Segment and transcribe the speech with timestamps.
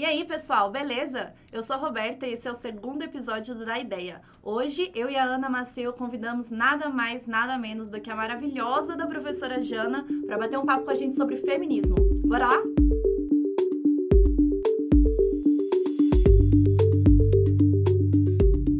[0.00, 1.34] E aí, pessoal, beleza?
[1.52, 4.22] Eu sou a Roberta e esse é o segundo episódio Da Ideia.
[4.42, 8.96] Hoje, eu e a Ana Maceu convidamos nada mais, nada menos do que a maravilhosa
[8.96, 11.96] da professora Jana para bater um papo com a gente sobre feminismo.
[12.24, 12.62] Bora lá?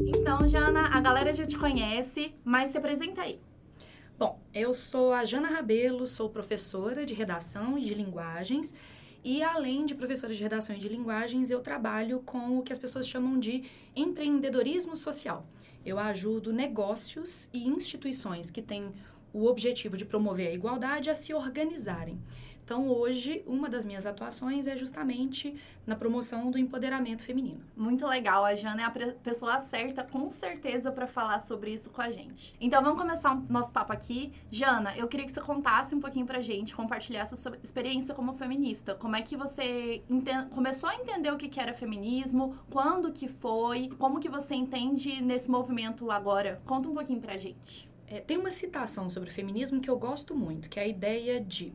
[0.07, 3.39] Então, Jana, a galera já te conhece, mas se apresenta aí.
[4.19, 8.75] Bom, eu sou a Jana Rabelo, sou professora de redação e de linguagens
[9.23, 12.79] e além de professora de redação e de linguagens, eu trabalho com o que as
[12.79, 15.47] pessoas chamam de empreendedorismo social.
[15.85, 18.93] Eu ajudo negócios e instituições que têm
[19.33, 22.19] o objetivo de promover a igualdade a se organizarem.
[22.71, 27.61] Então, hoje, uma das minhas atuações é justamente na promoção do empoderamento feminino.
[27.77, 32.01] Muito legal, a Jana é a pessoa certa, com certeza, para falar sobre isso com
[32.01, 32.55] a gente.
[32.61, 34.33] Então, vamos começar o nosso papo aqui.
[34.53, 38.35] Jana, eu queria que você contasse um pouquinho pra gente, compartilhasse a sua experiência como
[38.35, 38.95] feminista.
[38.95, 40.05] Como é que você
[40.51, 45.21] começou a entender o que, que era feminismo, quando que foi, como que você entende
[45.21, 46.63] nesse movimento agora?
[46.65, 47.91] Conta um pouquinho pra gente.
[48.07, 51.41] É, tem uma citação sobre o feminismo que eu gosto muito, que é a ideia
[51.41, 51.73] de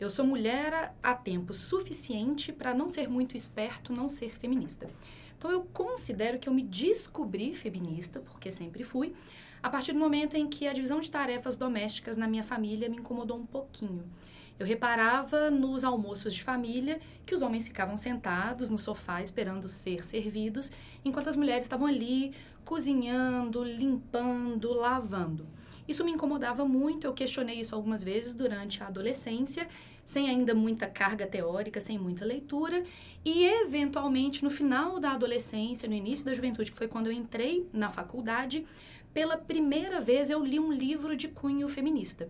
[0.00, 4.88] eu sou mulher há tempo suficiente para não ser muito esperto, não ser feminista.
[5.36, 9.14] Então eu considero que eu me descobri feminista, porque sempre fui,
[9.62, 12.96] a partir do momento em que a divisão de tarefas domésticas na minha família me
[12.96, 14.04] incomodou um pouquinho.
[14.58, 20.02] Eu reparava nos almoços de família que os homens ficavam sentados no sofá esperando ser
[20.02, 20.72] servidos,
[21.04, 25.46] enquanto as mulheres estavam ali cozinhando, limpando, lavando.
[25.88, 29.66] Isso me incomodava muito, eu questionei isso algumas vezes durante a adolescência,
[30.04, 32.84] sem ainda muita carga teórica, sem muita leitura,
[33.24, 37.66] e eventualmente no final da adolescência, no início da juventude, que foi quando eu entrei
[37.72, 38.66] na faculdade,
[39.14, 42.28] pela primeira vez eu li um livro de cunho feminista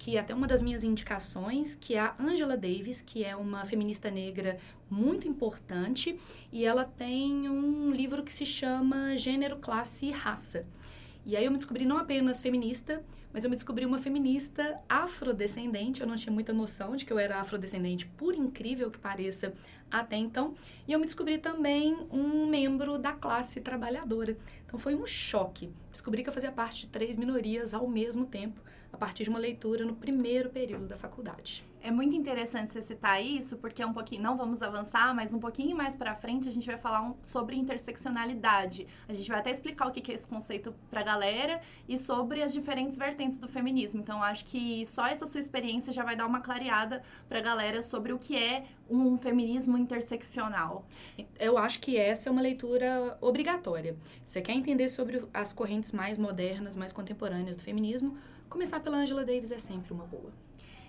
[0.00, 3.66] que é até uma das minhas indicações, que é a Angela Davis, que é uma
[3.66, 4.56] feminista negra
[4.88, 6.18] muito importante,
[6.50, 10.66] e ela tem um livro que se chama Gênero, Classe e Raça.
[11.24, 16.00] E aí eu me descobri não apenas feminista, mas eu me descobri uma feminista afrodescendente.
[16.00, 19.52] Eu não tinha muita noção de que eu era afrodescendente, por incrível que pareça,
[19.90, 20.54] até então.
[20.88, 24.36] E eu me descobri também um membro da classe trabalhadora.
[24.66, 25.70] Então foi um choque.
[25.92, 28.60] Descobri que eu fazia parte de três minorias ao mesmo tempo,
[28.92, 31.69] a partir de uma leitura no primeiro período da faculdade.
[31.82, 35.38] É muito interessante você citar isso, porque é um pouquinho, não vamos avançar, mas um
[35.38, 38.86] pouquinho mais para frente a gente vai falar um, sobre interseccionalidade.
[39.08, 41.58] A gente vai até explicar o que é esse conceito para a galera
[41.88, 43.98] e sobre as diferentes vertentes do feminismo.
[44.00, 47.82] Então, acho que só essa sua experiência já vai dar uma clareada para a galera
[47.82, 50.84] sobre o que é um feminismo interseccional.
[51.38, 53.96] Eu acho que essa é uma leitura obrigatória.
[54.22, 58.18] Você quer entender sobre as correntes mais modernas, mais contemporâneas do feminismo?
[58.50, 60.30] Começar pela Angela Davis é sempre uma boa.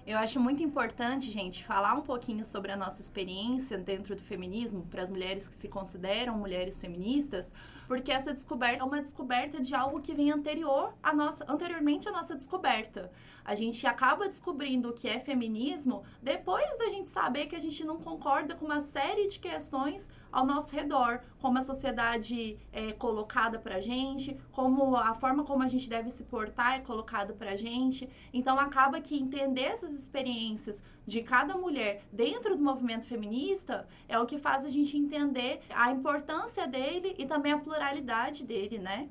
[0.06, 4.84] Eu acho muito importante, gente, falar um pouquinho sobre a nossa experiência dentro do feminismo
[4.89, 7.53] para as mulheres que se consideram mulheres feministas,
[7.88, 12.12] porque essa descoberta é uma descoberta de algo que vem anterior à nossa, anteriormente à
[12.12, 13.12] nossa descoberta.
[13.44, 17.84] A gente acaba descobrindo o que é feminismo depois da gente saber que a gente
[17.84, 23.59] não concorda com uma série de questões ao nosso redor, como a sociedade é colocada
[23.59, 28.09] pra gente, como a forma como a gente deve se portar é colocada pra gente.
[28.34, 34.25] Então acaba que entender essas experiências de cada mulher dentro do movimento feminista é o
[34.25, 39.09] que faz a gente entender a importância dele e também a pluralidade dele, né?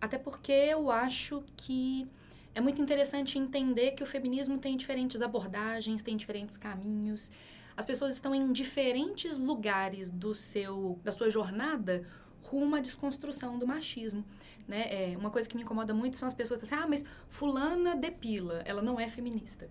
[0.00, 2.04] Até porque eu acho que
[2.52, 7.30] é muito interessante entender que o feminismo tem diferentes abordagens, tem diferentes caminhos.
[7.76, 12.02] As pessoas estão em diferentes lugares do seu da sua jornada
[12.42, 14.24] rumo à desconstrução do machismo,
[14.66, 15.12] né?
[15.12, 17.94] É, uma coisa que me incomoda muito são as pessoas que dizem, ah, mas fulana
[17.94, 19.68] depila, ela não é feminista.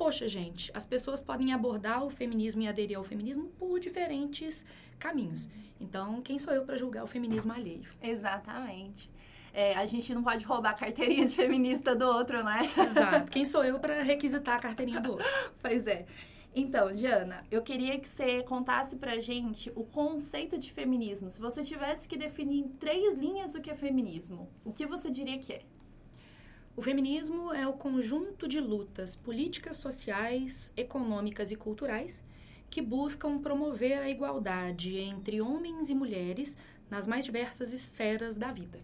[0.00, 4.64] Poxa, gente, as pessoas podem abordar o feminismo e aderir ao feminismo por diferentes
[4.98, 5.50] caminhos.
[5.78, 7.86] Então, quem sou eu para julgar o feminismo alheio?
[8.00, 9.10] Exatamente.
[9.52, 12.62] É, a gente não pode roubar a carteirinha de feminista do outro, né?
[12.78, 13.28] Exato.
[13.30, 15.26] Quem sou eu para requisitar a carteirinha do outro?
[15.60, 16.06] pois é.
[16.54, 21.28] Então, Diana, eu queria que você contasse pra gente o conceito de feminismo.
[21.28, 25.10] Se você tivesse que definir em três linhas o que é feminismo, o que você
[25.10, 25.62] diria que é?
[26.76, 32.22] O feminismo é o conjunto de lutas políticas, sociais, econômicas e culturais
[32.70, 36.56] que buscam promover a igualdade entre homens e mulheres
[36.88, 38.80] nas mais diversas esferas da vida.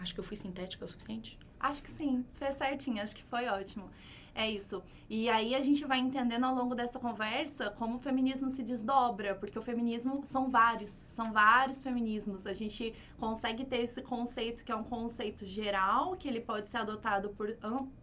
[0.00, 1.38] Acho que eu fui sintética o suficiente?
[1.60, 3.88] Acho que sim, fez certinho, acho que foi ótimo.
[4.34, 4.82] É isso.
[5.10, 9.34] E aí a gente vai entendendo ao longo dessa conversa como o feminismo se desdobra,
[9.34, 12.46] porque o feminismo são vários, são vários feminismos.
[12.46, 16.78] A gente consegue ter esse conceito que é um conceito geral, que ele pode ser
[16.78, 17.54] adotado por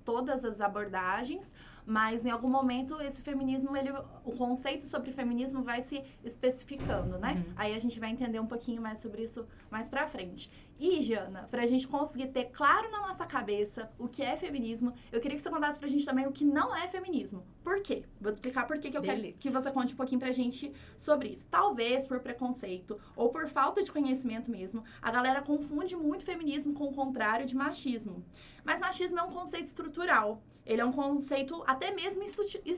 [0.06, 1.52] todas as abordagens,
[1.90, 3.92] mas em algum momento esse feminismo, ele,
[4.24, 7.44] o conceito sobre feminismo vai se especificando, né?
[7.48, 7.54] Uhum.
[7.56, 10.52] Aí a gente vai entender um pouquinho mais sobre isso mais pra frente.
[10.80, 15.20] E, Jana, pra gente conseguir ter claro na nossa cabeça o que é feminismo, eu
[15.20, 17.44] queria que você contasse pra gente também o que não é feminismo.
[17.64, 18.06] Por quê?
[18.22, 19.22] Vou te explicar por quê que eu Beleza.
[19.24, 21.48] quero que você conte um pouquinho pra gente sobre isso.
[21.50, 26.86] Talvez por preconceito ou por falta de conhecimento mesmo, a galera confunde muito feminismo com
[26.86, 28.24] o contrário de machismo.
[28.64, 30.42] Mas machismo é um conceito estrutural.
[30.70, 32.24] Ele é um conceito até mesmo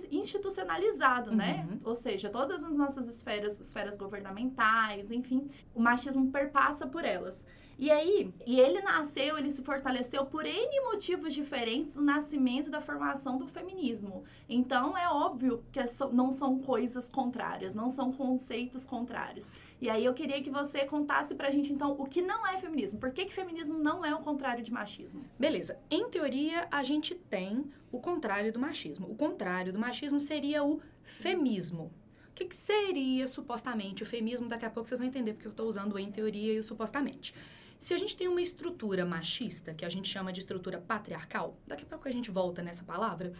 [0.09, 1.65] institucionalizado, né?
[1.65, 1.71] uhum.
[1.71, 1.79] né?
[1.83, 7.45] Ou seja, todas as nossas esferas, esferas governamentais, enfim, o machismo perpassa por elas.
[7.81, 12.79] E aí, e ele nasceu, ele se fortaleceu por N motivos diferentes do nascimento da
[12.79, 14.23] formação do feminismo.
[14.47, 19.51] Então, é óbvio que é não são coisas contrárias, não são conceitos contrários.
[19.81, 22.99] E aí, eu queria que você contasse pra gente, então, o que não é feminismo.
[22.99, 25.25] Por que, que feminismo não é o contrário de machismo?
[25.39, 25.79] Beleza.
[25.89, 29.09] Em teoria, a gente tem o contrário do machismo.
[29.09, 31.91] O contrário do machismo seria o femismo.
[32.31, 34.47] O que, que seria supostamente o feminismo?
[34.47, 37.35] Daqui a pouco vocês vão entender porque eu estou usando em teoria e o supostamente.
[37.77, 41.83] Se a gente tem uma estrutura machista, que a gente chama de estrutura patriarcal, daqui
[41.83, 43.33] a pouco a gente volta nessa palavra,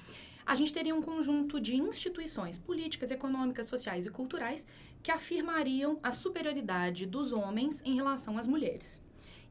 [0.46, 4.68] a gente teria um conjunto de instituições políticas, econômicas, sociais e culturais
[5.02, 9.02] que afirmariam a superioridade dos homens em relação às mulheres.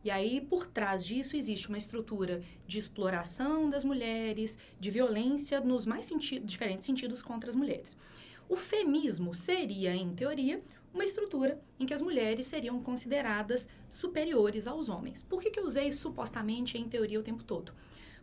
[0.02, 5.86] E aí, por trás disso, existe uma estrutura de exploração das mulheres, de violência nos
[5.86, 6.10] mais
[6.42, 7.96] diferentes sentidos contra as mulheres.
[8.50, 10.60] O feminismo seria, em teoria,
[10.92, 15.22] uma estrutura em que as mulheres seriam consideradas superiores aos homens.
[15.22, 17.72] Por que, que eu usei supostamente em teoria o tempo todo?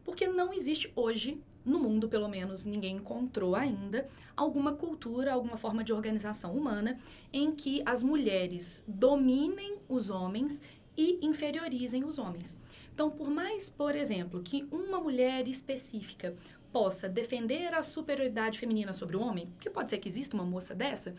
[0.03, 5.81] Porque não existe hoje, no mundo pelo menos ninguém encontrou ainda, alguma cultura, alguma forma
[5.81, 6.99] de organização humana
[7.31, 10.61] em que as mulheres dominem os homens
[10.97, 12.57] e inferiorizem os homens.
[12.93, 16.35] Então, por mais, por exemplo, que uma mulher específica
[16.77, 20.75] possa defender a superioridade feminina sobre o homem, que pode ser que exista uma moça
[20.75, 21.15] dessa,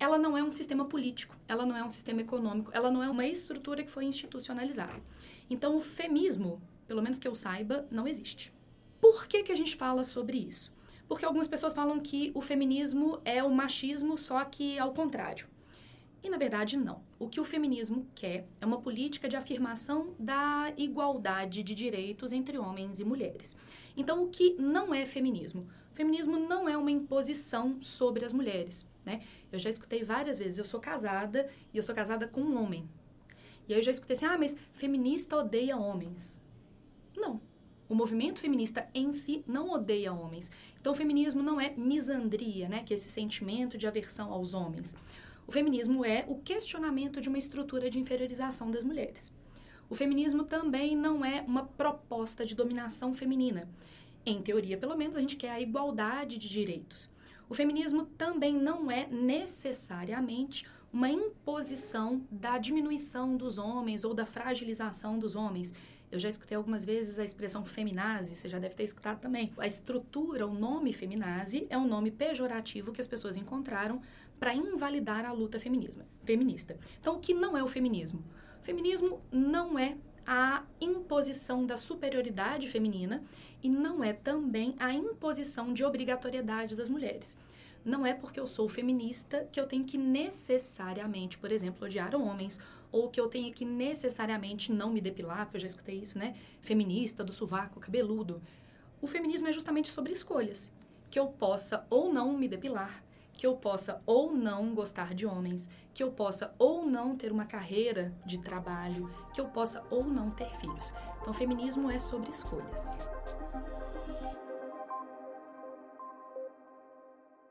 [0.00, 3.08] ela não é um sistema político, ela não é um sistema econômico, ela não é
[3.08, 5.00] uma estrutura que foi institucionalizada.
[5.48, 8.52] Então, o femismo, pelo menos que eu saiba, não existe.
[9.00, 10.72] Por que, que a gente fala sobre isso?
[11.06, 15.46] Porque algumas pessoas falam que o feminismo é o machismo, só que ao contrário.
[16.26, 17.02] E na verdade, não.
[17.20, 22.58] O que o feminismo quer é uma política de afirmação da igualdade de direitos entre
[22.58, 23.56] homens e mulheres.
[23.96, 25.68] Então, o que não é feminismo?
[25.92, 28.84] O feminismo não é uma imposição sobre as mulheres.
[29.04, 29.20] Né?
[29.52, 32.90] Eu já escutei várias vezes, eu sou casada e eu sou casada com um homem.
[33.68, 36.40] E aí eu já escutei assim, ah, mas feminista odeia homens.
[37.16, 37.40] Não.
[37.88, 40.50] O movimento feminista em si não odeia homens.
[40.80, 42.82] Então, o feminismo não é misandria, né?
[42.82, 44.96] Que é esse sentimento de aversão aos homens.
[45.46, 49.32] O feminismo é o questionamento de uma estrutura de inferiorização das mulheres.
[49.88, 53.68] O feminismo também não é uma proposta de dominação feminina.
[54.24, 57.08] Em teoria, pelo menos, a gente quer a igualdade de direitos.
[57.48, 65.16] O feminismo também não é necessariamente uma imposição da diminuição dos homens ou da fragilização
[65.16, 65.72] dos homens.
[66.10, 69.52] Eu já escutei algumas vezes a expressão feminazi, você já deve ter escutado também.
[69.58, 74.00] A estrutura, o nome feminazi, é um nome pejorativo que as pessoas encontraram
[74.38, 76.78] para invalidar a luta feminista.
[77.00, 78.22] Então, o que não é o feminismo?
[78.60, 79.96] O feminismo não é
[80.26, 83.22] a imposição da superioridade feminina
[83.62, 87.36] e não é também a imposição de obrigatoriedades das mulheres.
[87.84, 92.58] Não é porque eu sou feminista que eu tenho que necessariamente, por exemplo, odiar homens
[92.90, 96.34] ou que eu tenho que necessariamente não me depilar, porque eu já escutei isso, né?
[96.60, 98.42] Feminista, do sovaco, cabeludo.
[99.00, 100.72] O feminismo é justamente sobre escolhas.
[101.08, 103.04] Que eu possa ou não me depilar,
[103.36, 107.44] que eu possa ou não gostar de homens, que eu possa ou não ter uma
[107.44, 110.92] carreira de trabalho, que eu possa ou não ter filhos.
[111.20, 112.96] Então, feminismo é sobre escolhas.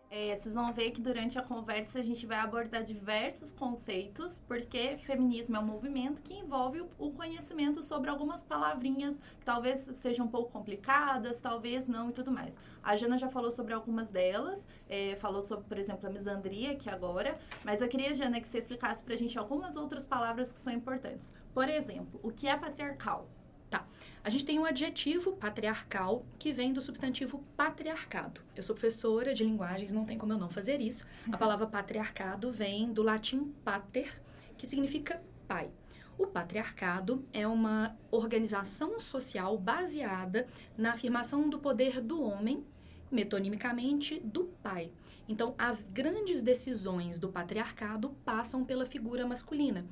[0.09, 4.97] É, vocês vão ver que durante a conversa a gente vai abordar diversos conceitos, porque
[4.97, 10.29] feminismo é um movimento que envolve o conhecimento sobre algumas palavrinhas que talvez sejam um
[10.29, 12.55] pouco complicadas, talvez não e tudo mais.
[12.83, 16.89] A Jana já falou sobre algumas delas, é, falou sobre, por exemplo, a misandria aqui
[16.89, 20.71] agora, mas eu queria, Jana, que você explicasse pra gente algumas outras palavras que são
[20.71, 21.33] importantes.
[21.53, 23.27] Por exemplo, o que é patriarcal?
[23.75, 23.85] Tá.
[24.23, 28.39] A gente tem um adjetivo patriarcal que vem do substantivo patriarcado.
[28.55, 31.05] Eu sou professora de linguagens, não tem como eu não fazer isso.
[31.29, 34.21] A palavra patriarcado vem do latim pater,
[34.57, 35.69] que significa pai.
[36.17, 42.65] O patriarcado é uma organização social baseada na afirmação do poder do homem
[43.11, 44.89] metonimicamente, do pai.
[45.27, 49.85] Então, as grandes decisões do patriarcado passam pela figura masculina.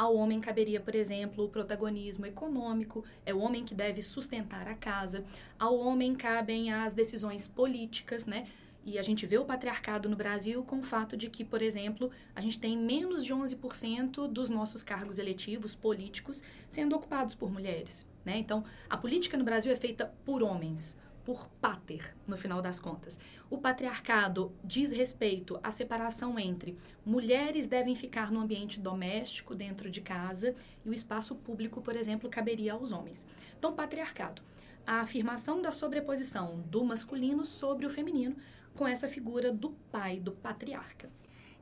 [0.00, 4.74] Ao homem caberia, por exemplo, o protagonismo econômico, é o homem que deve sustentar a
[4.74, 5.22] casa.
[5.58, 8.46] Ao homem cabem as decisões políticas, né?
[8.82, 12.10] E a gente vê o patriarcado no Brasil com o fato de que, por exemplo,
[12.34, 18.08] a gente tem menos de 11% dos nossos cargos eletivos políticos sendo ocupados por mulheres.
[18.24, 18.38] Né?
[18.38, 20.96] Então, a política no Brasil é feita por homens
[21.30, 23.20] por pater, no final das contas.
[23.48, 30.00] O patriarcado diz respeito à separação entre mulheres devem ficar no ambiente doméstico, dentro de
[30.00, 33.28] casa, e o espaço público, por exemplo, caberia aos homens.
[33.56, 34.42] Então, patriarcado,
[34.84, 38.34] a afirmação da sobreposição do masculino sobre o feminino,
[38.74, 41.08] com essa figura do pai, do patriarca.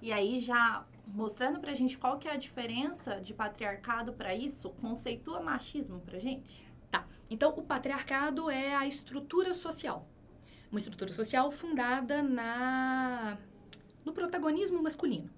[0.01, 4.71] E aí já mostrando pra gente qual que é a diferença de patriarcado para isso,
[4.81, 6.68] conceitua machismo pra gente?
[6.91, 7.07] Tá.
[7.31, 10.09] Então, o patriarcado é a estrutura social.
[10.71, 13.39] Uma estrutura social fundada na
[14.05, 15.31] no protagonismo masculino.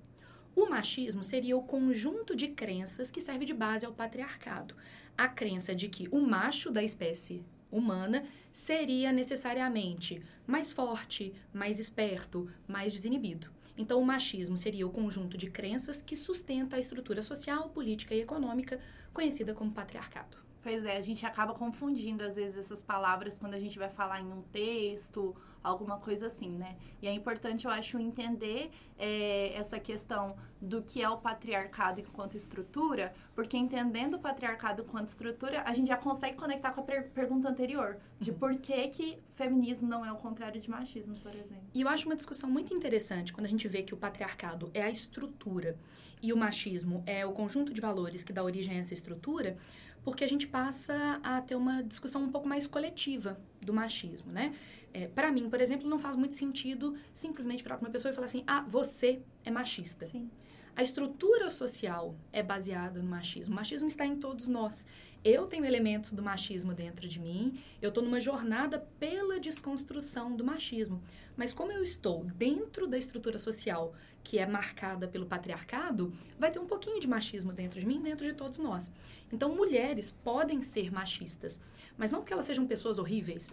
[0.54, 4.74] O machismo seria o conjunto de crenças que serve de base ao patriarcado.
[5.16, 12.50] A crença de que o macho da espécie humana seria necessariamente mais forte, mais esperto,
[12.66, 13.50] mais desinibido.
[13.76, 18.20] Então, o machismo seria o conjunto de crenças que sustenta a estrutura social, política e
[18.20, 18.80] econômica
[19.12, 20.36] conhecida como patriarcado.
[20.62, 24.20] Pois é, a gente acaba confundindo às vezes essas palavras quando a gente vai falar
[24.20, 26.76] em um texto, alguma coisa assim, né?
[27.00, 32.36] E é importante, eu acho, entender é, essa questão do que é o patriarcado enquanto
[32.36, 37.10] estrutura, porque entendendo o patriarcado enquanto estrutura, a gente já consegue conectar com a per
[37.10, 38.38] pergunta anterior, de uhum.
[38.38, 41.64] por que, que feminismo não é o contrário de machismo, por exemplo.
[41.72, 44.82] E eu acho uma discussão muito interessante quando a gente vê que o patriarcado é
[44.82, 45.76] a estrutura
[46.22, 49.56] e o machismo é o conjunto de valores que dá origem a essa estrutura,
[50.02, 54.54] porque a gente passa a ter uma discussão um pouco mais coletiva do machismo, né?
[54.92, 58.14] É, para mim, por exemplo, não faz muito sentido simplesmente virar para uma pessoa e
[58.14, 60.06] falar assim: ah, você é machista.
[60.06, 60.30] Sim.
[60.74, 63.52] A estrutura social é baseada no machismo.
[63.52, 64.86] O machismo está em todos nós.
[65.22, 70.42] Eu tenho elementos do machismo dentro de mim, eu estou numa jornada pela desconstrução do
[70.42, 71.02] machismo.
[71.36, 73.92] Mas como eu estou dentro da estrutura social
[74.22, 78.24] que é marcada pelo patriarcado, vai ter um pouquinho de machismo dentro de mim, dentro
[78.24, 78.92] de todos nós.
[79.32, 81.60] Então, mulheres podem ser machistas,
[81.96, 83.52] mas não porque elas sejam pessoas horríveis,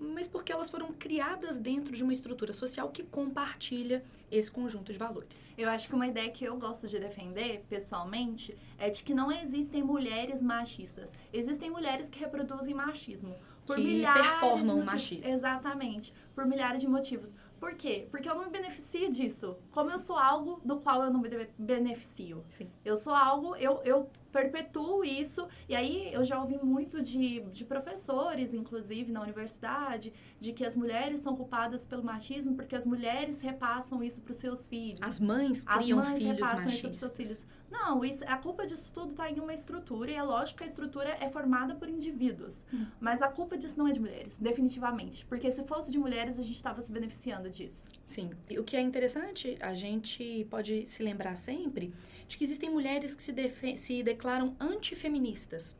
[0.00, 4.98] mas porque elas foram criadas dentro de uma estrutura social que compartilha esse conjunto de
[4.98, 5.52] valores.
[5.58, 9.32] Eu acho que uma ideia que eu gosto de defender, pessoalmente, é de que não
[9.32, 11.10] existem mulheres machistas.
[11.32, 13.34] Existem mulheres que reproduzem machismo.
[13.66, 15.34] Por que milhares performam machismo.
[15.34, 16.14] Exatamente.
[16.34, 17.34] Por milhares de motivos.
[17.58, 18.06] Por quê?
[18.10, 19.56] Porque eu não me beneficio disso.
[19.70, 19.94] Como Sim.
[19.94, 22.44] eu sou algo do qual eu não me beneficio.
[22.48, 22.70] Sim.
[22.84, 25.46] Eu sou algo, eu, eu perpetuo isso.
[25.68, 30.76] E aí eu já ouvi muito de, de professores, inclusive na universidade, de que as
[30.76, 35.00] mulheres são culpadas pelo machismo porque as mulheres repassam isso para os seus filhos.
[35.02, 36.74] As mães criam as mães filhos repassam machistas.
[36.74, 37.58] isso para seus filhos.
[37.70, 40.66] Não, isso, a culpa disso tudo está em uma estrutura, e é lógico que a
[40.66, 42.64] estrutura é formada por indivíduos.
[42.72, 42.86] Hum.
[42.98, 45.24] Mas a culpa disso não é de mulheres, definitivamente.
[45.26, 47.86] Porque se fosse de mulheres, a gente estava se beneficiando disso.
[48.06, 48.30] Sim.
[48.48, 51.92] E o que é interessante, a gente pode se lembrar sempre
[52.28, 53.32] de que existem mulheres que se,
[53.76, 55.76] se declaram antifeministas.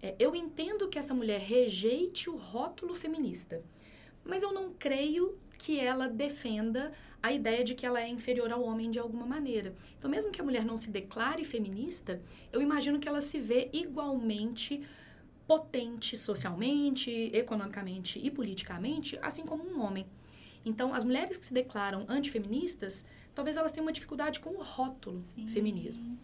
[0.00, 3.62] É, eu entendo que essa mulher rejeite o rótulo feminista,
[4.24, 8.62] mas eu não creio que ela defenda a ideia de que ela é inferior ao
[8.62, 9.74] homem de alguma maneira.
[9.98, 12.20] Então, mesmo que a mulher não se declare feminista,
[12.52, 14.82] eu imagino que ela se vê igualmente
[15.46, 20.06] potente socialmente, economicamente e politicamente, assim como um homem.
[20.64, 23.04] Então, as mulheres que se declaram antifeministas,
[23.34, 25.46] talvez elas tenham uma dificuldade com o rótulo Sim.
[25.48, 26.18] feminismo.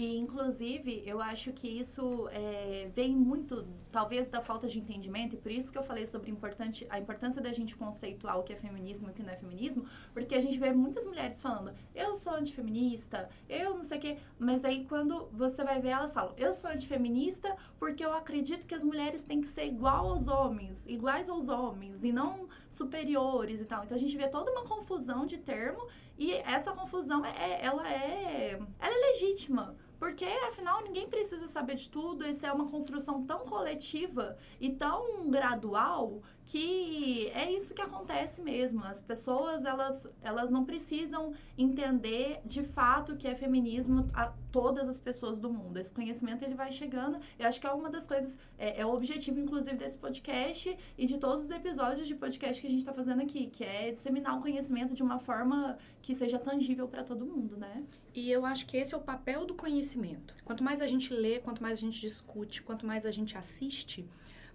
[0.00, 5.36] E, inclusive, eu acho que isso é, vem muito, talvez, da falta de entendimento, e
[5.36, 8.56] por isso que eu falei sobre importante, a importância da gente conceituar o que é
[8.56, 12.14] feminismo e o que não é feminismo, porque a gente vê muitas mulheres falando, eu
[12.14, 16.32] sou antifeminista, eu não sei o quê, mas aí quando você vai ver elas falam,
[16.36, 20.86] eu sou antifeminista porque eu acredito que as mulheres têm que ser igual aos homens,
[20.86, 23.82] iguais aos homens, e não superiores e tal.
[23.82, 25.88] Então a gente vê toda uma confusão de termo,
[26.18, 31.74] e essa confusão, é, é ela é, ela é legítima porque, afinal, ninguém precisa saber
[31.74, 32.24] de tudo.
[32.24, 38.82] Isso é uma construção tão coletiva e tão gradual que é isso que acontece mesmo.
[38.82, 44.98] As pessoas, elas, elas não precisam entender de fato que é feminismo a todas as
[44.98, 45.78] pessoas do mundo.
[45.78, 47.20] Esse conhecimento, ele vai chegando.
[47.38, 51.04] Eu acho que é uma das coisas, é, é o objetivo, inclusive, desse podcast e
[51.04, 54.38] de todos os episódios de podcast que a gente está fazendo aqui, que é disseminar
[54.38, 57.84] o conhecimento de uma forma que seja tangível para todo mundo, né?
[58.14, 60.34] E eu acho que esse é o papel do conhecimento.
[60.46, 64.08] Quanto mais a gente lê, quanto mais a gente discute, quanto mais a gente assiste,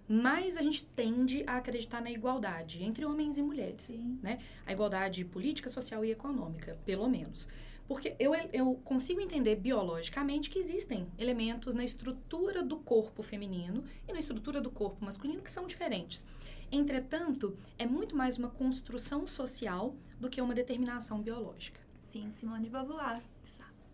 [0.08, 4.18] mais a gente tende a acreditar na igualdade entre homens e mulheres, Sim.
[4.22, 4.38] né?
[4.66, 7.48] A igualdade política, social e econômica, pelo menos.
[7.86, 14.12] Porque eu, eu consigo entender biologicamente que existem elementos na estrutura do corpo feminino e
[14.12, 16.24] na estrutura do corpo masculino que são diferentes.
[16.72, 21.80] Entretanto, é muito mais uma construção social do que uma determinação biológica.
[22.02, 23.20] Sim, Simone de Beauvoir.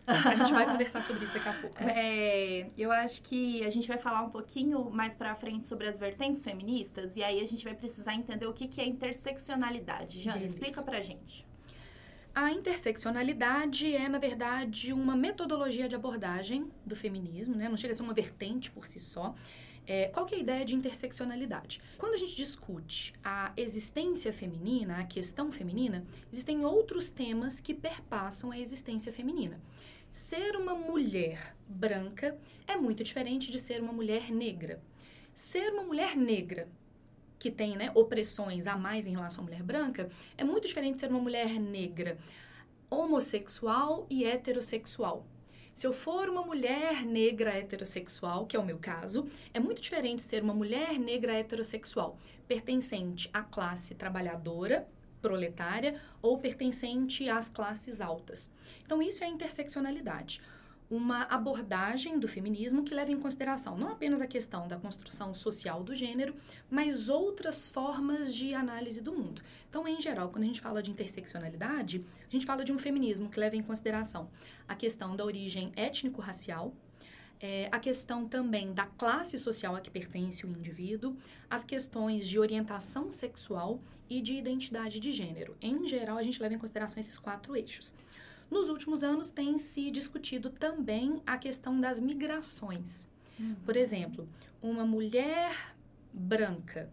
[0.07, 1.83] A gente vai conversar sobre isso daqui a pouco.
[1.83, 1.93] Né?
[1.95, 5.99] É, eu acho que a gente vai falar um pouquinho mais pra frente sobre as
[5.99, 10.19] vertentes feministas e aí a gente vai precisar entender o que, que é interseccionalidade.
[10.19, 10.55] Jana, Beleza.
[10.55, 11.45] explica pra gente.
[12.33, 17.67] A interseccionalidade é, na verdade, uma metodologia de abordagem do feminismo, né?
[17.67, 19.35] não chega a ser uma vertente por si só.
[19.85, 21.81] É, qual que é a ideia de interseccionalidade?
[21.97, 28.51] Quando a gente discute a existência feminina, a questão feminina, existem outros temas que perpassam
[28.51, 29.59] a existência feminina.
[30.11, 32.37] Ser uma mulher branca
[32.67, 34.81] é muito diferente de ser uma mulher negra.
[35.33, 36.67] Ser uma mulher negra
[37.39, 40.99] que tem né, opressões a mais em relação à mulher branca, é muito diferente de
[40.99, 42.17] ser uma mulher negra
[42.89, 45.25] homossexual e heterossexual.
[45.73, 50.21] Se eu for uma mulher negra heterossexual, que é o meu caso, é muito diferente
[50.21, 54.85] ser uma mulher negra heterossexual, pertencente à classe trabalhadora,
[55.21, 58.51] proletária, ou pertencente às classes altas.
[58.83, 60.41] Então, isso é interseccionalidade
[60.91, 65.81] uma abordagem do feminismo que leva em consideração não apenas a questão da construção social
[65.81, 66.35] do gênero,
[66.69, 69.41] mas outras formas de análise do mundo.
[69.69, 73.29] Então, em geral, quando a gente fala de interseccionalidade, a gente fala de um feminismo
[73.29, 74.29] que leva em consideração
[74.67, 76.73] a questão da origem étnico-racial,
[77.41, 81.17] é, a questão também da classe social a que pertence o indivíduo,
[81.49, 85.57] as questões de orientação sexual e de identidade de gênero.
[85.59, 87.95] Em geral, a gente leva em consideração esses quatro eixos.
[88.49, 93.09] Nos últimos anos tem se discutido também a questão das migrações.
[93.39, 93.55] Uhum.
[93.65, 94.29] Por exemplo,
[94.61, 95.73] uma mulher
[96.13, 96.91] branca,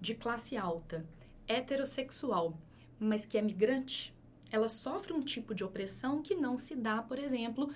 [0.00, 1.04] de classe alta,
[1.48, 2.56] heterossexual,
[3.00, 4.14] mas que é migrante,
[4.50, 7.70] ela sofre um tipo de opressão que não se dá, por exemplo,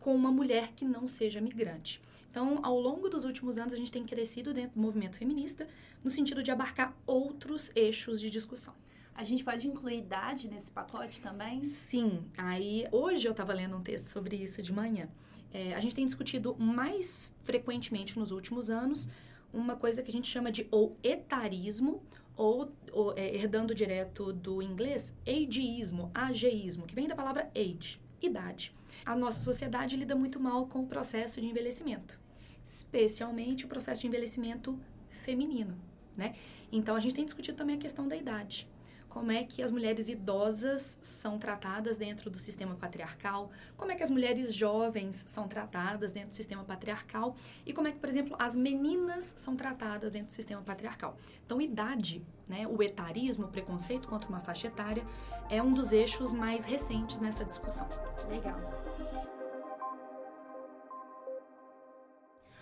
[0.00, 2.00] com uma mulher que não seja migrante.
[2.30, 5.66] Então, ao longo dos últimos anos, a gente tem crescido dentro do movimento feminista
[6.04, 8.74] no sentido de abarcar outros eixos de discussão.
[9.14, 11.64] A gente pode incluir idade nesse pacote também?
[11.64, 15.08] Sim, aí hoje eu estava lendo um texto sobre isso de manhã.
[15.52, 19.08] É, a gente tem discutido mais frequentemente nos últimos anos
[19.52, 22.02] uma coisa que a gente chama de ou etarismo
[22.36, 28.74] ou, ou é, herdando direto do inglês, ageísmo, ageísmo, que vem da palavra age, idade.
[29.04, 32.18] A nossa sociedade lida muito mal com o processo de envelhecimento,
[32.64, 34.78] especialmente o processo de envelhecimento
[35.10, 35.76] feminino,
[36.16, 36.34] né?
[36.70, 38.68] Então a gente tem discutido também a questão da idade
[39.08, 44.02] como é que as mulheres idosas são tratadas dentro do sistema patriarcal, como é que
[44.02, 48.36] as mulheres jovens são tratadas dentro do sistema patriarcal e como é que, por exemplo,
[48.38, 51.16] as meninas são tratadas dentro do sistema patriarcal.
[51.44, 55.04] Então, idade, né, o etarismo, o preconceito contra uma faixa etária,
[55.50, 57.88] é um dos eixos mais recentes nessa discussão.
[58.28, 58.87] Legal.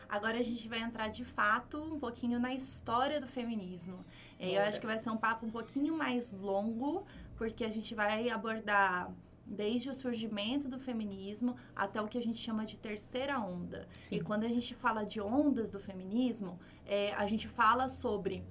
[0.09, 4.05] Agora a gente vai entrar de fato um pouquinho na história do feminismo.
[4.39, 7.05] É, eu acho que vai ser um papo um pouquinho mais longo,
[7.37, 9.13] porque a gente vai abordar
[9.47, 13.87] desde o surgimento do feminismo até o que a gente chama de terceira onda.
[13.97, 14.17] Sim.
[14.17, 18.45] E quando a gente fala de ondas do feminismo, é, a gente fala sobre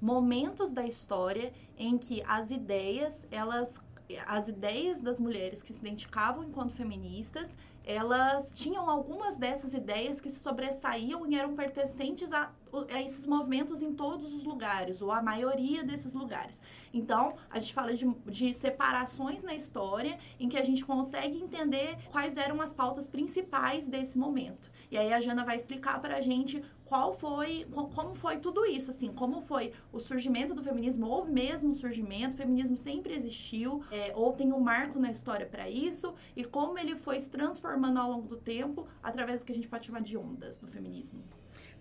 [0.00, 3.80] momentos da história em que as ideias, elas
[4.26, 10.30] as ideias das mulheres que se identificavam enquanto feministas, elas tinham algumas dessas ideias que
[10.30, 12.50] se sobressaíam e eram pertencentes a,
[12.90, 16.62] a, esses movimentos em todos os lugares, ou a maioria desses lugares.
[16.92, 21.98] Então, a gente fala de, de separações na história em que a gente consegue entender
[22.10, 24.70] quais eram as pautas principais desse momento.
[24.90, 29.08] E aí a Jana vai explicar pra gente qual foi, como foi tudo isso, assim,
[29.08, 34.32] como foi o surgimento do feminismo, houve mesmo surgimento, o feminismo sempre existiu, é, ou
[34.32, 38.28] tem um marco na história para isso, e como ele foi se transformando ao longo
[38.28, 41.22] do tempo através do que a gente pode chamar de ondas do feminismo.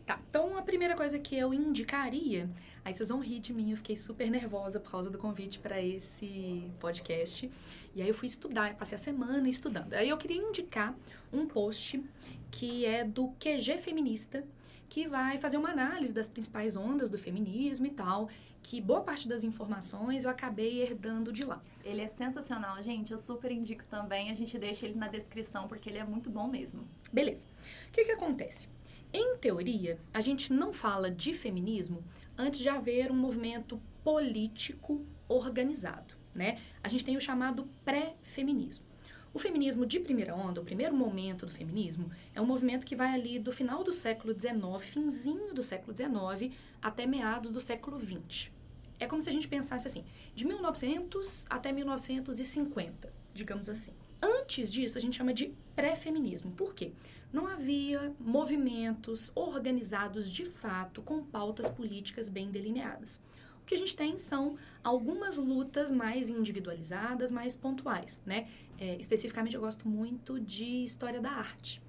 [0.05, 2.49] Tá, então a primeira coisa que eu indicaria,
[2.83, 5.81] aí vocês vão rir de mim, eu fiquei super nervosa por causa do convite para
[5.81, 7.49] esse podcast.
[7.95, 9.93] E aí eu fui estudar, passei a semana estudando.
[9.93, 10.93] Aí eu queria indicar
[11.31, 12.03] um post
[12.51, 14.43] que é do QG Feminista,
[14.93, 18.29] que vai fazer uma análise das principais ondas do feminismo e tal,
[18.61, 21.59] que boa parte das informações eu acabei herdando de lá.
[21.83, 25.89] Ele é sensacional, gente, eu super indico também, a gente deixa ele na descrição porque
[25.89, 26.87] ele é muito bom mesmo.
[27.11, 27.47] Beleza.
[27.87, 28.69] O que que acontece?
[29.11, 32.03] Em teoria, a gente não fala de feminismo
[32.37, 36.59] antes de haver um movimento político organizado, né?
[36.83, 38.92] A gente tem o chamado pré-feminismo.
[39.33, 43.13] O feminismo de primeira onda, o primeiro momento do feminismo, é um movimento que vai
[43.15, 48.51] ali do final do século XIX, finzinho do século XIX, até meados do século XX.
[48.99, 53.93] É como se a gente pensasse assim, de 1900 até 1950, digamos assim.
[54.21, 56.51] Antes disso, a gente chama de pré-feminismo.
[56.51, 56.91] Por quê?
[57.31, 63.19] Não havia movimentos organizados de fato com pautas políticas bem delineadas.
[63.63, 68.47] O que a gente tem são algumas lutas mais individualizadas, mais pontuais, né?
[68.83, 71.81] É, especificamente, eu gosto muito de história da arte.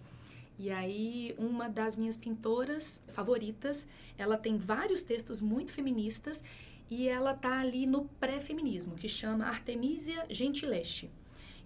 [0.57, 6.45] E aí, uma das minhas pintoras favoritas, ela tem vários textos muito feministas
[6.89, 11.11] e ela tá ali no pré-feminismo, que chama Artemisia Gentileschi.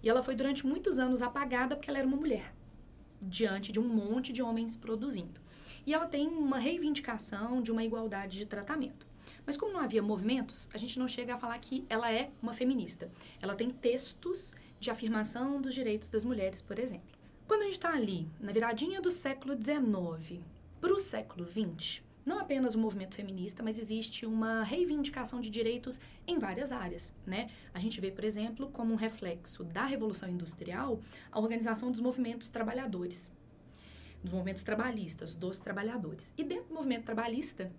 [0.01, 2.51] E ela foi durante muitos anos apagada porque ela era uma mulher,
[3.21, 5.39] diante de um monte de homens produzindo.
[5.85, 9.05] E ela tem uma reivindicação de uma igualdade de tratamento.
[9.45, 12.53] Mas como não havia movimentos, a gente não chega a falar que ela é uma
[12.53, 13.11] feminista.
[13.39, 17.17] Ela tem textos de afirmação dos direitos das mulheres, por exemplo.
[17.47, 20.39] Quando a gente está ali, na viradinha do século XIX
[20.79, 25.99] para o século XX, não apenas o movimento feminista, mas existe uma reivindicação de direitos
[26.27, 27.49] em várias áreas, né?
[27.73, 30.99] A gente vê, por exemplo, como um reflexo da Revolução Industrial,
[31.31, 33.33] a organização dos movimentos trabalhadores,
[34.23, 36.33] dos movimentos trabalhistas, dos trabalhadores.
[36.37, 37.71] E dentro do movimento trabalhista,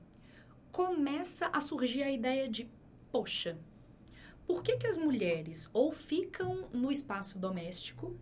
[0.72, 2.68] começa a surgir a ideia de,
[3.12, 3.56] poxa,
[4.50, 8.16] por que, que as mulheres ou ficam no espaço doméstico,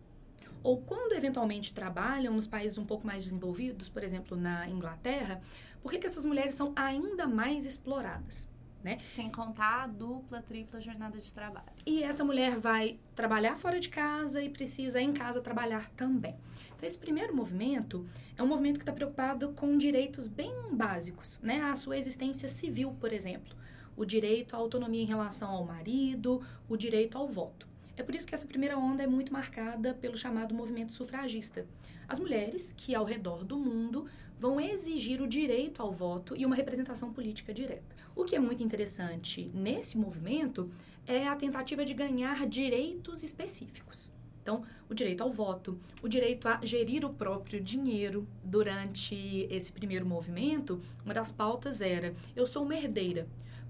[0.62, 5.40] ou quando eventualmente trabalham nos países um pouco mais desenvolvidos, por exemplo, na Inglaterra,
[5.80, 8.46] por que, que essas mulheres são ainda mais exploradas?
[8.84, 8.98] Né?
[9.16, 11.72] Sem contar a dupla, tripla jornada de trabalho.
[11.86, 16.36] E essa mulher vai trabalhar fora de casa e precisa em casa trabalhar também.
[16.76, 21.62] Então, esse primeiro movimento é um movimento que está preocupado com direitos bem básicos, né?
[21.62, 23.57] A sua existência civil, por exemplo.
[23.98, 27.66] O direito à autonomia em relação ao marido, o direito ao voto.
[27.96, 31.66] É por isso que essa primeira onda é muito marcada pelo chamado movimento sufragista.
[32.06, 34.06] As mulheres que, ao redor do mundo,
[34.38, 37.96] vão exigir o direito ao voto e uma representação política direta.
[38.14, 40.70] O que é muito interessante nesse movimento
[41.04, 44.12] é a tentativa de ganhar direitos específicos.
[44.40, 48.28] Então, o direito ao voto, o direito a gerir o próprio dinheiro.
[48.44, 53.26] Durante esse primeiro movimento, uma das pautas era: eu sou uma herdeira.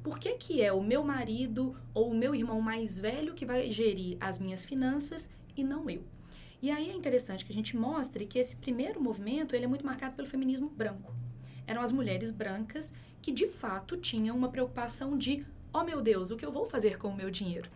[0.08, 3.70] Por que, que é o meu marido ou o meu irmão mais velho que vai
[3.70, 6.02] gerir as minhas finanças e não eu?
[6.62, 9.84] E aí é interessante que a gente mostre que esse primeiro movimento ele é muito
[9.84, 11.14] marcado pelo feminismo branco.
[11.66, 12.90] Eram as mulheres brancas
[13.20, 15.44] que de fato tinham uma preocupação de,
[15.74, 17.68] oh meu Deus, o que eu vou fazer com o meu dinheiro?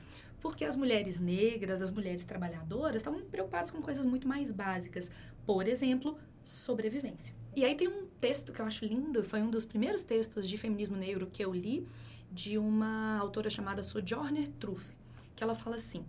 [0.43, 5.11] porque as mulheres negras, as mulheres trabalhadoras estavam preocupadas com coisas muito mais básicas,
[5.47, 7.33] por exemplo, sobrevivência.
[7.55, 10.59] E aí tem um texto que eu acho lindo, foi um dos primeiros textos de
[10.59, 11.87] feminismo negro que eu li,
[12.33, 14.93] de uma autora chamada Sojourner Truth,
[15.37, 16.05] que ela fala assim: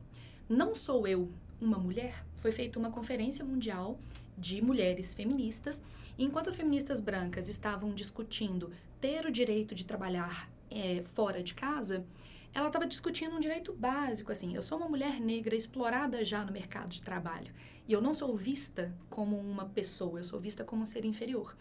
[0.47, 3.97] "Não sou eu uma mulher?" Foi feita uma conferência mundial
[4.37, 5.81] de mulheres feministas,
[6.17, 11.53] e enquanto as feministas brancas estavam discutindo ter o direito de trabalhar é, fora de
[11.53, 12.05] casa,
[12.53, 16.51] ela estava discutindo um direito básico, assim, eu sou uma mulher negra explorada já no
[16.51, 17.51] mercado de trabalho
[17.87, 21.55] e eu não sou vista como uma pessoa, eu sou vista como um ser inferior.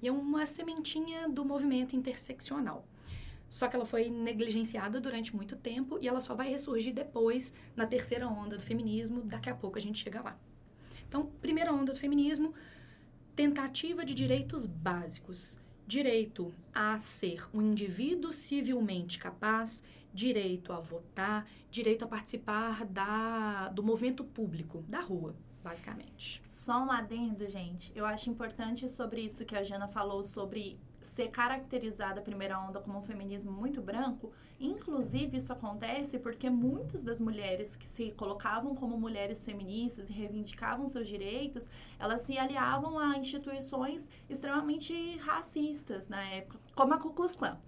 [0.00, 2.84] E é uma sementinha do movimento interseccional.
[3.48, 7.86] Só que ela foi negligenciada durante muito tempo e ela só vai ressurgir depois na
[7.86, 10.38] terceira onda do feminismo, daqui a pouco a gente chega lá.
[11.08, 12.52] Então, primeira onda do feminismo,
[13.34, 15.58] tentativa de direitos básicos
[15.88, 19.82] direito a ser um indivíduo civilmente capaz,
[20.12, 25.34] direito a votar, direito a participar da, do movimento público, da rua,
[25.64, 26.42] basicamente.
[26.44, 27.90] Só um adendo, gente.
[27.94, 30.78] Eu acho importante sobre isso que a Jana falou sobre
[31.08, 37.02] ser caracterizada a primeira onda como um feminismo muito branco, inclusive isso acontece porque muitas
[37.02, 41.68] das mulheres que se colocavam como mulheres feministas e reivindicavam seus direitos,
[41.98, 47.58] elas se aliavam a instituições extremamente racistas na época, como a Ku Klux Klan.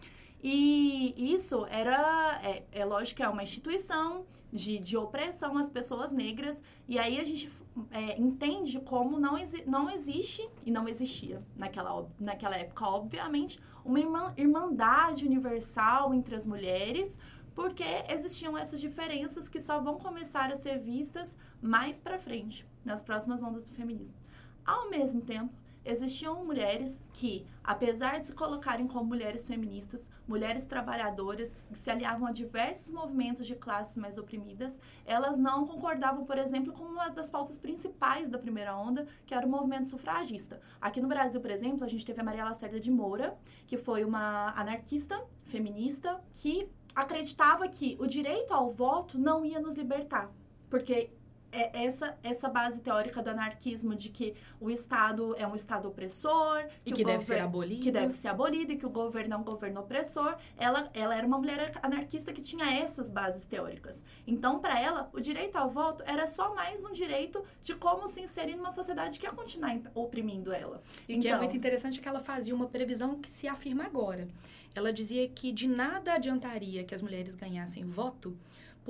[0.42, 6.12] E isso era, é, é lógico que é uma instituição de, de opressão às pessoas
[6.12, 7.50] negras, e aí a gente
[7.90, 14.00] é, entende como não, exi não existe, e não existia naquela, naquela época, obviamente, uma
[14.00, 17.18] irmã, irmandade universal entre as mulheres,
[17.54, 23.02] porque existiam essas diferenças que só vão começar a ser vistas mais para frente, nas
[23.02, 24.16] próximas ondas do feminismo.
[24.64, 25.52] Ao mesmo tempo,
[25.84, 32.26] existiam mulheres que, apesar de se colocarem como mulheres feministas, mulheres trabalhadoras, que se aliavam
[32.26, 37.30] a diversos movimentos de classes mais oprimidas, elas não concordavam, por exemplo, com uma das
[37.30, 40.60] pautas principais da primeira onda, que era o movimento sufragista.
[40.80, 44.04] Aqui no Brasil, por exemplo, a gente teve a Maria Lacerda de Moura, que foi
[44.04, 50.30] uma anarquista feminista que acreditava que o direito ao voto não ia nos libertar,
[50.68, 51.10] porque
[51.52, 56.64] é essa, essa base teórica do anarquismo de que o Estado é um Estado opressor.
[56.84, 57.82] Que e que deve ser abolido.
[57.82, 60.36] Que deve ser abolido e que o governo é um governo opressor.
[60.56, 64.04] Ela, ela era uma mulher anarquista que tinha essas bases teóricas.
[64.26, 68.20] Então, para ela, o direito ao voto era só mais um direito de como se
[68.20, 70.82] inserir numa sociedade que ia continuar oprimindo ela.
[71.08, 73.84] E então, que é então muito interessante que ela fazia uma previsão que se afirma
[73.84, 74.28] agora.
[74.74, 78.36] Ela dizia que de nada adiantaria que as mulheres ganhassem voto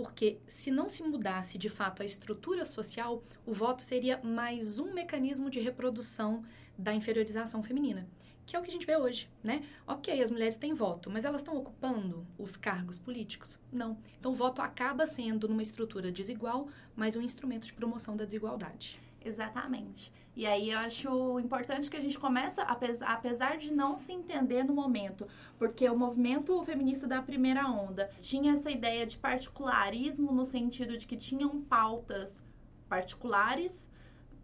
[0.01, 4.95] porque se não se mudasse de fato a estrutura social, o voto seria mais um
[4.95, 6.43] mecanismo de reprodução
[6.79, 8.09] da inferiorização feminina,
[8.47, 9.63] que é o que a gente vê hoje, né?
[9.87, 13.61] Ok, as mulheres têm voto, mas elas estão ocupando os cargos políticos?
[13.71, 13.99] Não.
[14.19, 18.99] Então o voto acaba sendo, numa estrutura desigual, mais um instrumento de promoção da desigualdade.
[19.23, 20.11] Exatamente.
[20.37, 24.73] E aí eu acho importante que a gente começa, apesar, de não se entender no
[24.73, 25.27] momento,
[25.59, 31.07] porque o movimento feminista da primeira onda tinha essa ideia de particularismo no sentido de
[31.07, 32.43] que tinham pautas
[32.88, 33.88] particulares.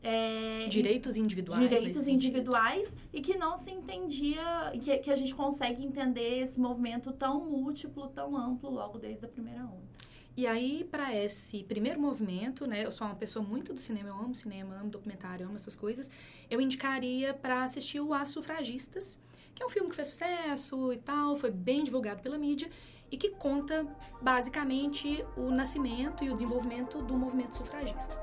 [0.02, 1.68] É, direitos individuais.
[1.68, 7.12] Direitos individuais e que não se entendia, que, que a gente consegue entender esse movimento
[7.12, 9.86] tão múltiplo, tão amplo logo desde a primeira onda.
[10.36, 14.14] E aí, para esse primeiro movimento, né, eu sou uma pessoa muito do cinema, eu
[14.14, 16.10] amo cinema, amo documentário, amo essas coisas,
[16.50, 19.18] eu indicaria para assistir o As Sufragistas,
[19.54, 22.68] que é um filme que fez sucesso e tal, foi bem divulgado pela mídia
[23.10, 23.86] e que conta
[24.20, 28.20] basicamente o nascimento e o desenvolvimento do movimento sufragista.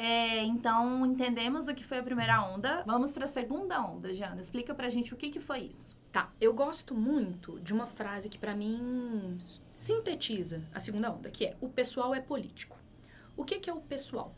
[0.00, 2.84] É, então, entendemos o que foi a primeira onda.
[2.86, 4.40] Vamos para a segunda onda, Jana.
[4.40, 5.96] Explica pra gente o que, que foi isso.
[6.12, 9.36] Tá, eu gosto muito de uma frase que para mim
[9.74, 12.78] sintetiza a segunda onda, que é o pessoal é político.
[13.36, 14.32] O que, que é o pessoal?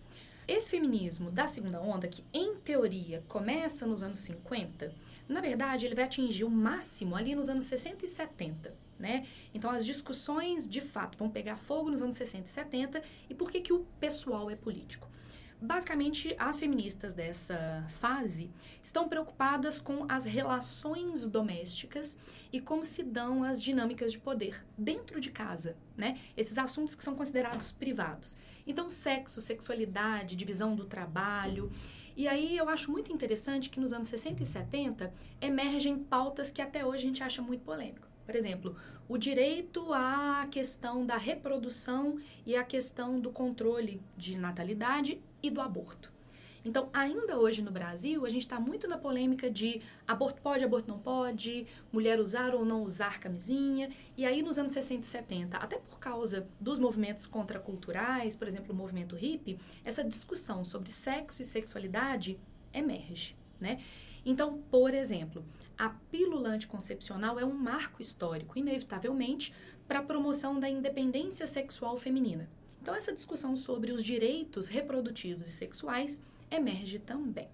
[0.48, 4.94] Esse feminismo da segunda onda, que em teoria começa nos anos 50,
[5.28, 8.74] na verdade ele vai atingir o máximo ali nos anos 60 e 70.
[8.98, 9.26] Né?
[9.52, 13.50] Então as discussões de fato vão pegar fogo nos anos 60 e 70 e por
[13.50, 15.09] que, que o pessoal é político?
[15.62, 18.50] Basicamente, as feministas dessa fase
[18.82, 22.16] estão preocupadas com as relações domésticas
[22.50, 26.18] e como se dão as dinâmicas de poder dentro de casa, né?
[26.34, 28.38] Esses assuntos que são considerados privados.
[28.66, 31.70] Então, sexo, sexualidade, divisão do trabalho.
[32.16, 36.62] E aí eu acho muito interessante que nos anos 60 e 70 emergem pautas que
[36.62, 38.08] até hoje a gente acha muito polêmico.
[38.24, 38.76] Por exemplo,
[39.08, 45.60] o direito à questão da reprodução e a questão do controle de natalidade e do
[45.60, 46.10] aborto.
[46.64, 50.88] Então, ainda hoje no Brasil, a gente está muito na polêmica de aborto pode, aborto
[50.88, 53.88] não pode, mulher usar ou não usar camisinha.
[54.16, 58.74] E aí, nos anos 60 e 70, até por causa dos movimentos contraculturais, por exemplo,
[58.74, 62.38] o movimento hippie, essa discussão sobre sexo e sexualidade
[62.72, 63.78] emerge, né?
[64.24, 65.42] Então, por exemplo,
[65.78, 69.54] a pílula anticoncepcional é um marco histórico, inevitavelmente,
[69.88, 72.48] para a promoção da independência sexual feminina.
[72.80, 77.48] Então, essa discussão sobre os direitos reprodutivos e sexuais emerge também.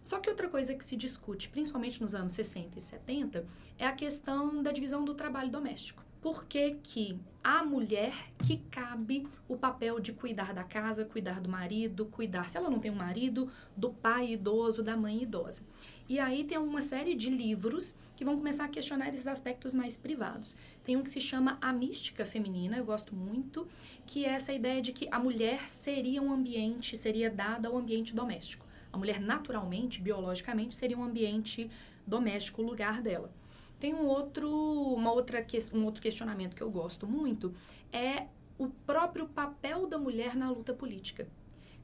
[0.00, 3.46] Só que outra coisa que se discute, principalmente nos anos 60 e 70,
[3.78, 6.04] é a questão da divisão do trabalho doméstico.
[6.20, 11.48] Por que, que a mulher que cabe o papel de cuidar da casa, cuidar do
[11.50, 15.62] marido, cuidar, se ela não tem um marido, do pai idoso, da mãe idosa.
[16.06, 19.96] E aí tem uma série de livros que vão começar a questionar esses aspectos mais
[19.96, 20.54] privados.
[20.84, 23.66] Tem um que se chama A Mística Feminina, eu gosto muito,
[24.04, 28.14] que é essa ideia de que a mulher seria um ambiente, seria dada ao ambiente
[28.14, 28.66] doméstico.
[28.92, 31.70] A mulher naturalmente, biologicamente, seria um ambiente
[32.06, 33.32] doméstico, o lugar dela.
[33.80, 37.54] Tem um outro, uma outra, um outro questionamento que eu gosto muito,
[37.90, 38.26] é
[38.58, 41.26] o próprio papel da mulher na luta política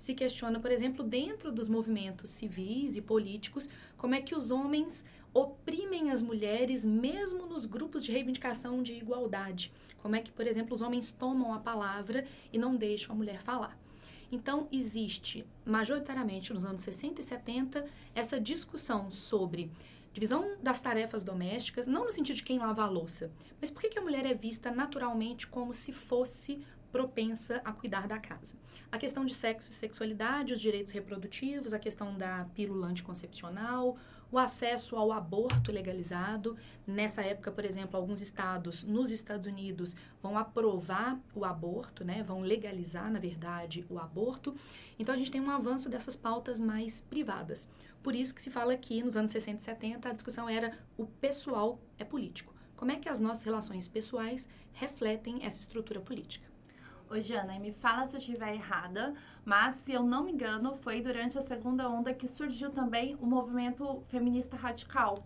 [0.01, 5.05] se questiona, por exemplo, dentro dos movimentos civis e políticos, como é que os homens
[5.35, 9.71] oprimem as mulheres mesmo nos grupos de reivindicação de igualdade.
[9.99, 13.43] Como é que, por exemplo, os homens tomam a palavra e não deixam a mulher
[13.43, 13.79] falar.
[14.33, 17.85] Então, existe, majoritariamente nos anos 60 e 70,
[18.15, 19.71] essa discussão sobre
[20.15, 23.99] divisão das tarefas domésticas, não no sentido de quem lava a louça, mas por que,
[23.99, 28.57] a mulher é vista naturalmente como se fosse propensa a cuidar da casa.
[28.90, 33.96] A questão de sexo e sexualidade, os direitos reprodutivos, a questão da pílula anticoncepcional,
[34.33, 36.57] o acesso ao aborto legalizado.
[36.87, 42.22] Nessa época, por exemplo, alguns estados nos Estados Unidos vão aprovar o aborto, né?
[42.22, 44.55] Vão legalizar, na verdade, o aborto.
[44.98, 47.70] Então a gente tem um avanço dessas pautas mais privadas.
[48.03, 51.07] Por isso que se fala que nos anos 60 e 70 a discussão era o
[51.07, 52.55] pessoal é político.
[52.76, 56.50] Como é que as nossas relações pessoais refletem essa estrutura política?
[57.11, 61.01] Ô, Jana, me fala se eu estiver errada, mas se eu não me engano, foi
[61.01, 65.18] durante a segunda onda que surgiu também o movimento feminista radical.